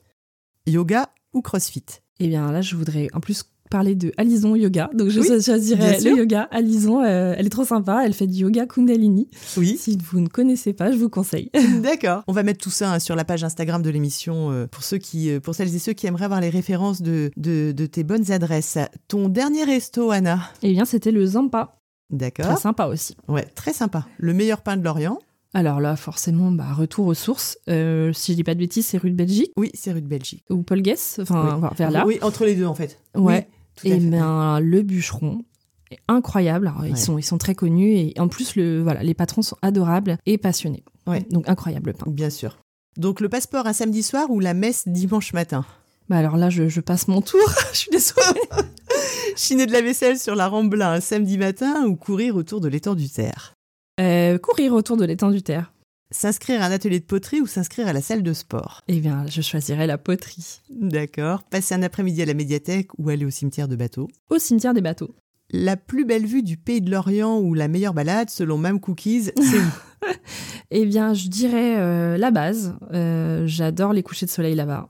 Yoga 0.67 1.09
ou 1.33 1.41
crossfit? 1.41 1.85
Eh 2.19 2.27
bien, 2.27 2.51
là, 2.51 2.61
je 2.61 2.75
voudrais 2.75 3.07
en 3.13 3.19
plus 3.19 3.43
parler 3.69 3.95
de 3.95 4.11
Alison 4.17 4.55
Yoga. 4.55 4.89
Donc, 4.93 5.09
je 5.09 5.19
Oui, 5.19 5.27
choisirais 5.41 5.99
le 6.01 6.17
yoga. 6.17 6.47
Alison, 6.51 7.03
euh, 7.03 7.35
elle 7.37 7.45
est 7.45 7.49
trop 7.49 7.65
sympa. 7.65 8.01
Elle 8.05 8.13
fait 8.13 8.27
du 8.27 8.39
yoga 8.39 8.65
Kundalini. 8.65 9.27
Oui. 9.57 9.77
Si 9.79 9.97
vous 10.11 10.19
ne 10.19 10.27
connaissez 10.27 10.73
pas, 10.73 10.91
je 10.91 10.97
vous 10.97 11.09
conseille. 11.09 11.49
D'accord. 11.83 12.23
On 12.27 12.33
va 12.33 12.43
mettre 12.43 12.59
tout 12.63 12.69
ça 12.71 12.93
hein, 12.93 12.99
sur 12.99 13.15
la 13.15 13.23
page 13.25 13.43
Instagram 13.43 13.81
de 13.81 13.89
l'émission 13.89 14.51
euh, 14.51 14.67
pour 14.67 14.83
ceux 14.83 14.97
qui, 14.97 15.29
euh, 15.29 15.39
pour 15.39 15.55
celles 15.55 15.73
et 15.75 15.79
ceux 15.79 15.93
qui 15.93 16.07
aimeraient 16.07 16.25
avoir 16.25 16.41
les 16.41 16.49
références 16.49 17.01
de, 17.01 17.31
de, 17.37 17.71
de 17.71 17.85
tes 17.85 18.03
bonnes 18.03 18.31
adresses. 18.31 18.77
Ton 19.07 19.29
dernier 19.29 19.63
resto, 19.63 20.11
Anna? 20.11 20.39
Eh 20.63 20.71
bien, 20.73 20.85
c'était 20.85 21.11
le 21.11 21.25
Zampa. 21.25 21.75
Très 22.09 22.17
D'accord. 22.17 22.57
sympa 22.57 22.85
aussi. 22.87 23.15
Ouais, 23.27 23.43
très 23.55 23.71
sympa. 23.73 24.07
Le 24.17 24.33
meilleur 24.33 24.61
pain 24.61 24.77
de 24.77 24.83
l'Orient? 24.83 25.19
Alors 25.53 25.79
là, 25.79 25.95
forcément, 25.95 26.51
bah, 26.51 26.73
retour 26.75 27.07
aux 27.07 27.13
sources. 27.15 27.57
Euh, 27.69 28.13
si 28.13 28.31
je 28.33 28.37
dis 28.37 28.43
pas 28.43 28.53
de 28.53 28.59
bêtises, 28.59 28.85
c'est 28.85 28.97
rue 28.99 29.09
de 29.11 29.15
Belgique 29.15 29.51
Oui, 29.57 29.71
c'est 29.73 29.91
rue 29.91 30.01
de 30.01 30.07
Belgique. 30.07 30.43
ou 30.51 30.61
Paul 30.61 30.81
Guess. 30.81 31.19
Enfin, 31.21 31.59
Oui. 31.61 31.67
vers 31.77 31.89
là. 31.91 32.03
Oui, 32.05 32.19
entre 32.21 32.45
les 32.45 32.53
deux 32.55 32.65
en 32.67 32.75
fait. 32.75 32.99
Ouais. 33.15 33.47
Oui, 33.49 33.55
Et 33.83 33.91
fait. 33.91 33.97
bien, 33.99 34.59
le 34.59 34.81
bûcheron 34.81 35.43
est 35.91 35.99
incroyable. 36.07 36.67
Alors, 36.67 36.81
Ouais. 36.81 36.89
ils, 36.91 36.97
sont, 36.97 37.17
ils 37.17 37.23
sont 37.23 37.37
très 37.37 37.55
connus 37.55 37.91
et 37.95 38.13
en 38.19 38.27
plus, 38.27 38.55
le, 38.55 38.81
voilà, 38.81 39.01
les 39.03 39.13
patrons 39.13 39.41
sont 39.41 39.57
adorables 39.61 40.17
et 40.25 40.37
passionnés. 40.37 40.83
Ouais. 41.07 41.25
Donc, 41.31 41.47
incroyable 41.49 41.87
le 41.91 41.93
pain. 41.93 42.05
Bien 42.11 42.29
sûr. 42.29 42.57
Donc 42.97 43.21
le 43.21 43.29
passeport 43.29 43.65
un 43.67 43.73
samedi 43.73 44.03
soir 44.03 44.29
ou 44.29 44.39
la 44.39 44.53
messe 44.53 44.87
dimanche 44.87 45.31
matin? 45.33 45.63
Bah 46.09 46.17
alors 46.17 46.37
là, 46.37 46.49
je, 46.49 46.67
je 46.69 46.81
passe 46.81 47.07
mon 47.07 47.21
tour. 47.21 47.39
je 47.71 47.77
suis 47.77 47.91
désolée. 47.91 48.41
Chiner 49.35 49.65
de 49.67 49.71
la 49.71 49.81
vaisselle 49.81 50.17
sur 50.19 50.35
la 50.35 50.47
Rambla 50.47 50.93
un 50.93 50.99
samedi 50.99 51.37
matin 51.37 51.85
ou 51.85 51.95
courir 51.95 52.35
autour 52.35 52.59
de 52.61 52.67
l'étang 52.67 52.95
du 52.95 53.07
Terre? 53.09 53.53
Euh, 54.01 54.37
courir 54.37 54.73
autour 54.73 54.97
de 54.97 55.05
l'étang 55.05 55.29
du 55.29 55.41
terre. 55.43 55.71
S'inscrire 56.11 56.63
à 56.63 56.65
un 56.65 56.71
atelier 56.71 56.99
de 56.99 57.05
poterie 57.05 57.39
ou 57.39 57.45
s'inscrire 57.45 57.87
à 57.87 57.93
la 57.93 58.01
salle 58.01 58.23
de 58.23 58.33
sport? 58.33 58.81
Eh 58.87 58.99
bien, 58.99 59.27
je 59.27 59.41
choisirais 59.41 59.85
la 59.85 59.99
poterie. 59.99 60.59
D'accord. 60.71 61.43
Passer 61.43 61.75
un 61.75 61.83
après-midi 61.83 62.23
à 62.23 62.25
la 62.25 62.33
médiathèque 62.33 62.87
ou 62.97 63.09
aller 63.09 63.25
au 63.25 63.29
cimetière 63.29 63.67
de 63.67 63.75
bateau 63.75 64.07
Au 64.31 64.39
cimetière 64.39 64.73
des 64.73 64.81
bateaux. 64.81 65.13
La 65.51 65.77
plus 65.77 66.05
belle 66.05 66.25
vue 66.25 66.41
du 66.41 66.57
pays 66.57 66.81
de 66.81 66.89
l'Orient 66.89 67.37
ou 67.37 67.53
la 67.53 67.67
meilleure 67.67 67.93
balade, 67.93 68.31
selon 68.31 68.57
Mam 68.57 68.79
Cookies, 68.79 69.25
c'est 69.25 69.59
où? 69.59 69.69
Eh 70.71 70.85
bien, 70.87 71.13
je 71.13 71.27
dirais 71.27 71.77
euh, 71.77 72.17
la 72.17 72.31
base. 72.31 72.75
Euh, 72.91 73.45
J'adore 73.45 73.93
les 73.93 74.01
couchers 74.01 74.25
de 74.25 74.31
soleil 74.31 74.55
là-bas. 74.55 74.89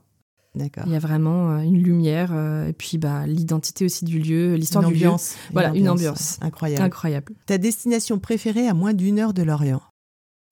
D'accord. 0.54 0.84
Il 0.86 0.92
y 0.92 0.96
a 0.96 1.00
vraiment 1.00 1.50
euh, 1.52 1.58
une 1.60 1.82
lumière 1.82 2.32
et 2.66 2.72
puis 2.72 2.96
bah, 2.96 3.26
l'identité 3.26 3.84
aussi 3.84 4.06
du 4.06 4.18
lieu, 4.18 4.54
l'histoire 4.54 4.84
du 4.86 4.94
lieu. 4.94 5.06
ambiance. 5.06 5.36
Voilà, 5.52 5.74
une 5.74 5.88
ambiance. 5.90 6.38
Incroyable. 6.40 6.82
Incroyable. 6.82 7.34
Ta 7.44 7.58
destination 7.58 8.18
préférée 8.18 8.66
à 8.68 8.72
moins 8.74 8.94
d'une 8.94 9.18
heure 9.18 9.34
de 9.34 9.42
l'Orient? 9.42 9.82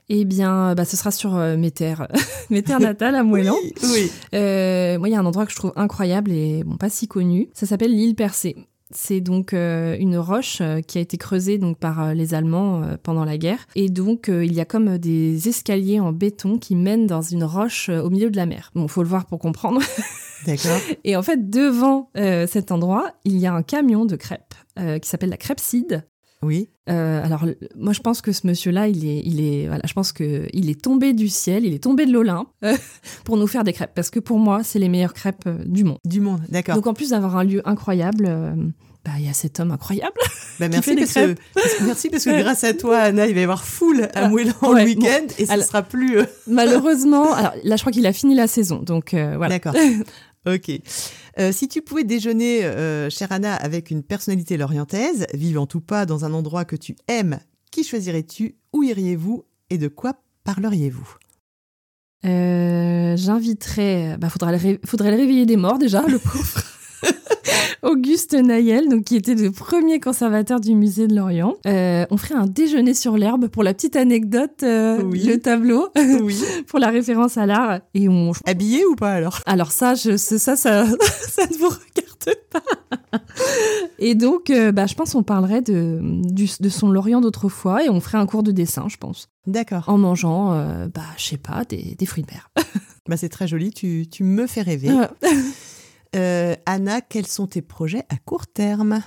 Eh 0.09 0.25
bien, 0.25 0.73
bah, 0.75 0.85
ce 0.85 0.97
sera 0.97 1.11
sur 1.11 1.35
euh, 1.35 1.55
mes 1.55 1.71
terres, 1.71 2.07
mes 2.49 2.63
terres 2.63 2.79
natales 2.79 3.15
à 3.15 3.23
Moëlan. 3.23 3.55
Oui, 3.63 3.73
oui. 3.93 4.11
Euh, 4.33 4.97
moi, 4.97 5.07
il 5.07 5.11
y 5.11 5.15
a 5.15 5.19
un 5.19 5.25
endroit 5.25 5.45
que 5.45 5.51
je 5.51 5.57
trouve 5.57 5.73
incroyable 5.75 6.31
et 6.31 6.63
bon, 6.63 6.77
pas 6.77 6.89
si 6.89 7.07
connu. 7.07 7.49
Ça 7.53 7.65
s'appelle 7.65 7.91
l'île 7.91 8.15
Percée. 8.15 8.55
C'est 8.91 9.21
donc 9.21 9.53
euh, 9.53 9.95
une 9.99 10.17
roche 10.17 10.61
euh, 10.61 10.81
qui 10.81 10.97
a 10.97 11.01
été 11.01 11.17
creusée 11.17 11.59
donc 11.59 11.77
par 11.77 12.01
euh, 12.01 12.13
les 12.15 12.33
Allemands 12.33 12.81
euh, 12.81 12.97
pendant 13.01 13.23
la 13.23 13.37
guerre. 13.37 13.59
Et 13.75 13.87
donc, 13.87 14.29
euh, 14.29 14.43
il 14.43 14.53
y 14.53 14.61
a 14.61 14.65
comme 14.65 14.97
des 14.97 15.47
escaliers 15.47 15.99
en 15.99 16.11
béton 16.11 16.57
qui 16.57 16.75
mènent 16.75 17.05
dans 17.05 17.21
une 17.21 17.43
roche 17.43 17.89
euh, 17.89 18.01
au 18.01 18.09
milieu 18.09 18.31
de 18.31 18.37
la 18.37 18.47
mer. 18.47 18.71
Bon, 18.73 18.87
faut 18.87 19.03
le 19.03 19.09
voir 19.09 19.25
pour 19.27 19.37
comprendre. 19.37 19.79
D'accord. 20.47 20.79
Et 21.03 21.15
en 21.15 21.21
fait, 21.21 21.51
devant 21.51 22.09
euh, 22.17 22.47
cet 22.47 22.71
endroit, 22.71 23.11
il 23.25 23.37
y 23.37 23.45
a 23.45 23.53
un 23.53 23.61
camion 23.61 24.05
de 24.05 24.15
crêpes 24.15 24.55
euh, 24.79 24.97
qui 24.97 25.07
s'appelle 25.07 25.29
la 25.29 25.37
Crêpside. 25.37 26.03
Oui. 26.41 26.69
Euh, 26.89 27.23
alors, 27.23 27.45
moi, 27.75 27.91
je 27.93 27.99
pense 27.99 28.21
que 28.21 28.31
ce 28.31 28.47
monsieur-là, 28.47 28.87
il 28.87 29.05
est, 29.05 29.21
il 29.25 29.41
est, 29.41 29.67
voilà, 29.67 29.81
je 29.85 29.93
pense 29.93 30.11
que 30.13 30.47
il 30.53 30.69
est 30.69 30.81
tombé 30.81 31.13
du 31.13 31.27
ciel, 31.27 31.65
il 31.65 31.73
est 31.73 31.83
tombé 31.83 32.05
de 32.05 32.13
l'Olympe 32.13 32.47
euh, 32.63 32.77
pour 33.25 33.35
nous 33.37 33.47
faire 33.47 33.63
des 33.63 33.73
crêpes, 33.73 33.91
parce 33.93 34.09
que 34.09 34.19
pour 34.19 34.39
moi, 34.39 34.63
c'est 34.63 34.79
les 34.79 34.87
meilleures 34.89 35.13
crêpes 35.13 35.43
euh, 35.47 35.57
du 35.65 35.83
monde. 35.83 35.97
Du 36.05 36.21
monde. 36.21 36.41
D'accord. 36.49 36.75
Donc, 36.75 36.87
en 36.87 36.93
plus 36.93 37.09
d'avoir 37.09 37.35
un 37.35 37.43
lieu 37.43 37.61
incroyable, 37.67 38.25
euh, 38.29 38.55
bah, 39.03 39.11
il 39.19 39.25
y 39.25 39.29
a 39.29 39.33
cet 39.33 39.59
homme 39.59 39.71
incroyable. 39.71 40.13
Bah, 40.59 40.67
merci, 40.67 40.93
parce 40.97 41.13
que, 41.13 41.35
merci 41.85 42.09
parce 42.09 42.25
que 42.25 42.37
grâce 42.41 42.65
à 42.65 42.73
toi, 42.73 42.97
Anna, 42.97 43.27
il 43.27 43.33
va 43.33 43.39
y 43.39 43.43
avoir 43.43 43.63
foule 43.63 44.09
à 44.13 44.25
Ah, 44.25 44.29
ouais, 44.29 44.43
le 44.43 44.83
week-end 44.83 45.25
et 45.37 45.45
ce 45.45 45.51
alors- 45.53 45.65
sera 45.65 45.83
plus. 45.83 46.17
Malheureusement, 46.47 47.33
alors 47.33 47.53
là, 47.63 47.77
je 47.77 47.81
crois 47.81 47.93
qu'il 47.93 48.05
a 48.05 48.11
fini 48.11 48.35
la 48.35 48.47
saison, 48.47 48.81
donc 48.81 49.11
voilà. 49.13 49.47
D'accord. 49.47 49.73
Ok. 50.45 50.71
Euh, 51.39 51.51
si 51.53 51.67
tu 51.69 51.81
pouvais 51.81 52.03
déjeuner, 52.03 52.65
euh, 52.65 53.09
chère 53.09 53.31
Anna, 53.31 53.55
avec 53.55 53.91
une 53.91 54.03
personnalité 54.03 54.57
lorientaise, 54.57 55.25
vivante 55.33 55.73
ou 55.75 55.79
pas, 55.81 56.05
dans 56.05 56.25
un 56.25 56.33
endroit 56.33 56.65
que 56.65 56.75
tu 56.75 56.95
aimes, 57.07 57.39
qui 57.71 57.83
choisirais-tu 57.83 58.55
Où 58.73 58.83
iriez-vous 58.83 59.45
Et 59.69 59.77
de 59.77 59.87
quoi 59.87 60.15
parleriez-vous? 60.43 61.15
Euh, 62.25 63.15
J'inviterais, 63.15 64.17
bah, 64.17 64.29
faudrait, 64.29 64.51
le 64.51 64.57
ré- 64.57 64.79
faudrait 64.85 65.11
le 65.11 65.17
réveiller 65.17 65.45
des 65.45 65.55
morts 65.55 65.79
déjà, 65.79 66.01
le 66.07 66.19
pauvre. 66.19 66.61
Auguste 67.81 68.33
Nayel, 68.33 68.89
donc 68.89 69.05
qui 69.05 69.15
était 69.15 69.35
le 69.35 69.51
premier 69.51 69.99
conservateur 69.99 70.59
du 70.59 70.75
musée 70.75 71.07
de 71.07 71.15
l'Orient. 71.15 71.55
Euh, 71.65 72.05
on 72.11 72.17
ferait 72.17 72.35
un 72.35 72.45
déjeuner 72.45 72.93
sur 72.93 73.17
l'herbe 73.17 73.47
pour 73.47 73.63
la 73.63 73.73
petite 73.73 73.95
anecdote, 73.95 74.63
euh, 74.63 75.01
Oui. 75.03 75.23
le 75.23 75.37
tableau 75.39 75.87
Oui. 76.21 76.37
pour 76.67 76.79
la 76.79 76.89
référence 76.89 77.37
à 77.37 77.45
l'art. 77.45 77.79
Et 77.93 78.09
on, 78.09 78.31
Habillé 78.45 78.85
ou 78.85 78.95
pas 78.95 79.11
alors? 79.13 79.39
Alors 79.45 79.71
ça, 79.71 79.95
je, 79.95 80.17
ça, 80.17 80.37
ça, 80.39 80.55
ça, 80.57 80.85
ne 80.85 81.57
vous 81.57 81.69
regarde 81.69 82.37
pas. 82.51 83.19
Et 83.97 84.13
donc, 84.15 84.49
euh, 84.49 84.71
bah, 84.73 84.85
je 84.85 84.93
pense 84.95 85.13
qu'on 85.13 85.23
parlerait 85.23 85.61
de, 85.61 85.99
du- 86.01 86.49
de 86.59 86.69
son 86.69 86.91
Lorient 86.91 87.21
d'autrefois 87.21 87.83
et 87.85 87.89
on 87.89 88.01
ferait 88.01 88.17
un 88.17 88.25
cours 88.25 88.43
de 88.43 88.51
dessin, 88.51 88.85
je 88.89 88.97
pense, 88.97 89.29
D'accord. 89.47 89.85
en 89.87 89.97
mangeant, 89.97 90.49
bah, 90.93 91.01
je 91.17 91.23
sais 91.25 91.37
pas, 91.37 91.63
des, 91.67 91.95
des 91.97 92.05
fruits 92.05 92.23
de 92.23 92.31
mer. 92.31 92.49
Bah, 93.07 93.15
c'est 93.17 93.29
très 93.29 93.47
joli, 93.47 93.71
tu, 93.71 94.05
tu 94.11 94.23
me 94.23 94.45
fais 94.47 94.61
rêver. 94.61 94.89
Euh, 96.15 96.55
Anna, 96.65 97.01
quels 97.01 97.27
sont 97.27 97.47
tes 97.47 97.61
projets 97.61 98.03
à 98.09 98.17
court 98.17 98.47
terme? 98.47 99.01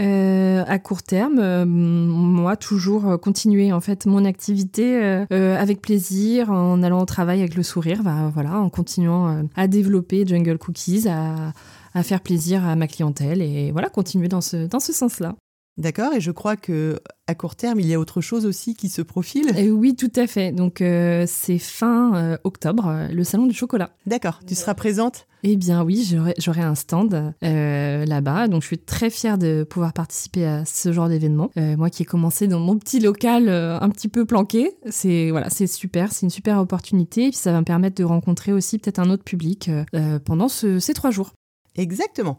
Euh, 0.00 0.64
à 0.66 0.78
court 0.78 1.02
terme, 1.02 1.38
euh, 1.38 1.66
moi 1.66 2.56
toujours 2.56 3.20
continuer 3.20 3.72
en 3.72 3.80
fait 3.82 4.06
mon 4.06 4.24
activité 4.24 4.96
avec 5.30 5.82
plaisir, 5.82 6.50
en 6.50 6.82
allant 6.82 7.02
au 7.02 7.04
travail 7.04 7.40
avec 7.40 7.54
le 7.54 7.62
sourire, 7.62 8.02
bah, 8.02 8.30
voilà, 8.32 8.58
en 8.58 8.70
continuant 8.70 9.46
à 9.54 9.68
développer 9.68 10.26
Jungle 10.26 10.56
Cookies, 10.56 11.08
à, 11.08 11.52
à 11.92 12.02
faire 12.02 12.22
plaisir 12.22 12.66
à 12.66 12.74
ma 12.74 12.86
clientèle 12.86 13.42
et 13.42 13.70
voilà, 13.70 13.90
continuer 13.90 14.28
dans 14.28 14.40
ce 14.40 14.68
sens-là. 14.78 15.34
D'accord, 15.78 16.12
et 16.12 16.20
je 16.20 16.30
crois 16.30 16.56
que 16.56 17.00
à 17.26 17.34
court 17.34 17.56
terme, 17.56 17.80
il 17.80 17.86
y 17.86 17.94
a 17.94 17.98
autre 17.98 18.20
chose 18.20 18.44
aussi 18.44 18.74
qui 18.74 18.90
se 18.90 19.00
profile. 19.00 19.52
Et 19.56 19.70
oui, 19.70 19.96
tout 19.96 20.12
à 20.16 20.26
fait. 20.26 20.52
Donc 20.52 20.82
euh, 20.82 21.24
c'est 21.26 21.56
fin 21.58 22.14
euh, 22.14 22.36
octobre, 22.44 22.88
euh, 22.88 23.08
le 23.08 23.24
salon 23.24 23.46
du 23.46 23.54
chocolat. 23.54 23.90
D'accord, 24.04 24.40
tu 24.46 24.54
seras 24.54 24.74
présente 24.74 25.26
Eh 25.44 25.56
bien 25.56 25.82
oui, 25.82 26.04
j'aurai- 26.38 26.60
un 26.62 26.74
stand 26.74 27.32
euh, 27.42 28.04
là-bas, 28.04 28.48
donc 28.48 28.60
je 28.60 28.66
suis 28.66 28.78
très 28.78 29.08
fière 29.08 29.38
de 29.38 29.64
pouvoir 29.68 29.94
participer 29.94 30.44
à 30.44 30.64
ce 30.66 30.92
genre 30.92 31.08
d'événement. 31.08 31.50
Euh, 31.56 31.76
moi 31.78 31.88
qui 31.88 32.02
ai 32.02 32.06
commencé 32.06 32.48
dans 32.48 32.60
mon 32.60 32.76
petit 32.76 33.00
local 33.00 33.48
euh, 33.48 33.78
un 33.80 33.88
petit 33.88 34.08
peu 34.08 34.26
planqué, 34.26 34.72
c'est 34.90 35.30
voilà, 35.30 35.48
c'est 35.48 35.66
super, 35.66 36.12
c'est 36.12 36.26
une 36.26 36.30
super 36.30 36.58
opportunité, 36.60 37.26
et 37.26 37.30
puis 37.30 37.38
ça 37.38 37.50
va 37.50 37.60
me 37.60 37.64
permettre 37.64 37.96
de 37.96 38.04
rencontrer 38.04 38.52
aussi 38.52 38.78
peut-être 38.78 38.98
un 38.98 39.08
autre 39.08 39.24
public 39.24 39.70
euh, 39.70 39.84
euh, 39.94 40.18
pendant 40.18 40.48
ce- 40.48 40.78
ces 40.80 40.92
trois 40.92 41.10
jours. 41.10 41.32
Exactement. 41.76 42.38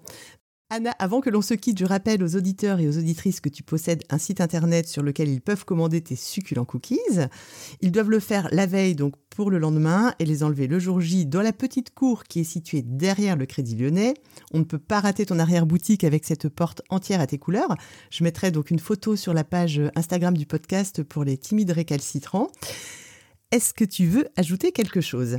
Anna, 0.69 0.91
avant 0.97 1.21
que 1.21 1.30
l'on 1.30 1.43
se 1.43 1.54
quitte, 1.54 1.78
je 1.78 1.86
rappelle 1.86 2.23
aux 2.23 2.36
auditeurs 2.36 2.80
et 2.80 2.88
aux 2.88 2.97
auditrices 2.97 3.41
que 3.41 3.49
tu 3.49 3.62
possèdes 3.62 4.04
un 4.10 4.17
site 4.17 4.41
internet 4.41 4.88
sur 4.88 5.04
lequel 5.04 5.30
ils 5.30 5.41
peuvent 5.41 5.65
commander 5.65 6.02
tes 6.02 6.15
succulents 6.15 6.65
cookies. 6.65 6.99
Ils 7.82 7.91
doivent 7.91 8.10
le 8.10 8.19
faire 8.19 8.47
la 8.52 8.65
veille, 8.65 8.95
donc 8.95 9.13
pour 9.30 9.52
le 9.52 9.60
lendemain, 9.60 10.15
et 10.17 10.26
les 10.26 10.41
enlever 10.43 10.65
le 10.65 10.80
jour 10.80 10.99
J 10.99 11.28
dans 11.28 11.43
la 11.43 11.54
petite 11.54 11.93
cour 11.93 12.23
qui 12.23 12.39
est 12.39 12.43
située 12.43 12.82
derrière 12.82 13.36
le 13.36 13.45
Crédit 13.45 13.76
Lyonnais. 13.76 14.15
On 14.52 14.60
ne 14.60 14.63
peut 14.63 14.80
pas 14.80 14.99
rater 14.99 15.28
ton 15.28 15.38
arrière-boutique 15.38 16.04
avec 16.04 16.26
cette 16.26 16.49
porte 16.49 16.82
entière 16.89 17.21
à 17.21 17.28
tes 17.28 17.38
couleurs. 17.38 17.76
Je 18.10 18.23
mettrai 18.23 18.49
donc 18.49 18.71
une 18.71 18.80
photo 18.80 19.15
sur 19.15 19.36
la 19.36 19.43
page 19.43 19.80
Instagram 19.95 20.36
du 20.36 20.47
podcast 20.47 21.04
pour 21.04 21.23
les 21.23 21.38
timides 21.38 21.71
récalcitrants. 21.71 22.47
Est-ce 23.52 23.76
que 23.76 23.86
tu 23.86 24.08
veux 24.08 24.28
ajouter 24.38 24.71
quelque 24.71 25.02
chose? 25.02 25.38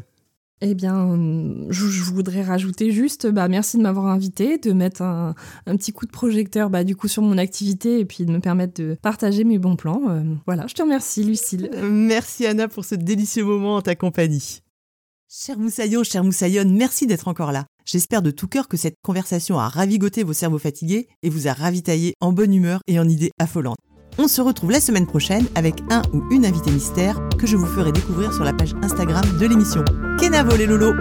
Eh 0.67 0.75
bien, 0.75 1.15
je, 1.69 2.03
voudrais 2.05 2.43
rajouter 2.43 2.91
juste, 2.91 3.27
bah, 3.27 3.49
merci 3.49 3.77
de 3.77 3.83
m'avoir 3.83 4.07
invité, 4.07 4.57
de 4.57 4.73
mettre 4.73 5.03
un, 5.03 5.35
petit 5.67 5.93
coup 5.93 6.07
de 6.07 6.11
projecteur, 6.11 6.71
bah, 6.71 6.85
du 6.85 6.97
coup, 6.97 7.07
sur 7.07 7.21
mon 7.21 7.37
activité 7.37 8.01
et 8.01 8.07
puis 8.07 8.25
de 8.25 8.33
me 8.33 8.39
permettre 8.39 8.81
de 8.81 8.97
partager 9.03 9.45
mes 9.45 9.59
bons 9.59 9.77
plans. 9.77 10.01
Euh, 10.09 10.23
voilà, 10.47 10.67
je 10.67 10.73
te 10.73 10.81
remercie, 10.81 11.23
Lucille. 11.23 11.71
Merci 11.83 12.47
Anna 12.47 12.67
pour 12.67 12.87
ce 12.87 12.95
délicieux 12.95 13.45
moment 13.45 13.77
en 13.77 13.83
ta 13.83 13.95
compagnie. 13.95 14.63
Cher 15.29 15.59
Moussaillon, 15.59 16.03
cher 16.03 16.25
Moussaillonne, 16.25 16.75
merci 16.75 17.07
d'être 17.07 17.29
encore 17.29 17.53
là. 17.53 17.67
J'espère 17.85 18.23
de 18.23 18.31
tout 18.31 18.49
cœur 18.49 18.67
que 18.67 18.79
cette 18.79 18.97
conversation 19.03 19.59
a 19.59 19.69
ravigoté 19.69 20.23
vos 20.23 20.33
cerveaux 20.33 20.59
fatigués 20.59 21.09
et 21.23 21.29
vous 21.29 21.47
a 21.47 21.53
ravitaillé 21.53 22.15
en 22.23 22.33
bonne 22.33 22.55
humeur 22.55 22.81
et 22.87 22.99
en 22.99 23.07
idées 23.07 23.33
affolantes. 23.39 23.77
On 24.17 24.29
se 24.29 24.41
retrouve 24.41 24.71
la 24.71 24.81
semaine 24.81 25.07
prochaine 25.07 25.47
avec 25.57 25.83
un 25.91 26.03
ou 26.13 26.23
une 26.31 26.47
invitée 26.47 26.71
mystère 26.71 27.21
que 27.37 27.47
je 27.47 27.57
vous 27.57 27.67
ferai 27.67 27.91
découvrir 27.91 28.33
sur 28.33 28.45
la 28.45 28.53
page 28.53 28.73
Instagram 28.83 29.25
de 29.41 29.47
l'émission. 29.47 29.85
Kenavo 30.21 30.57
les 30.57 30.67
lolos 30.67 30.95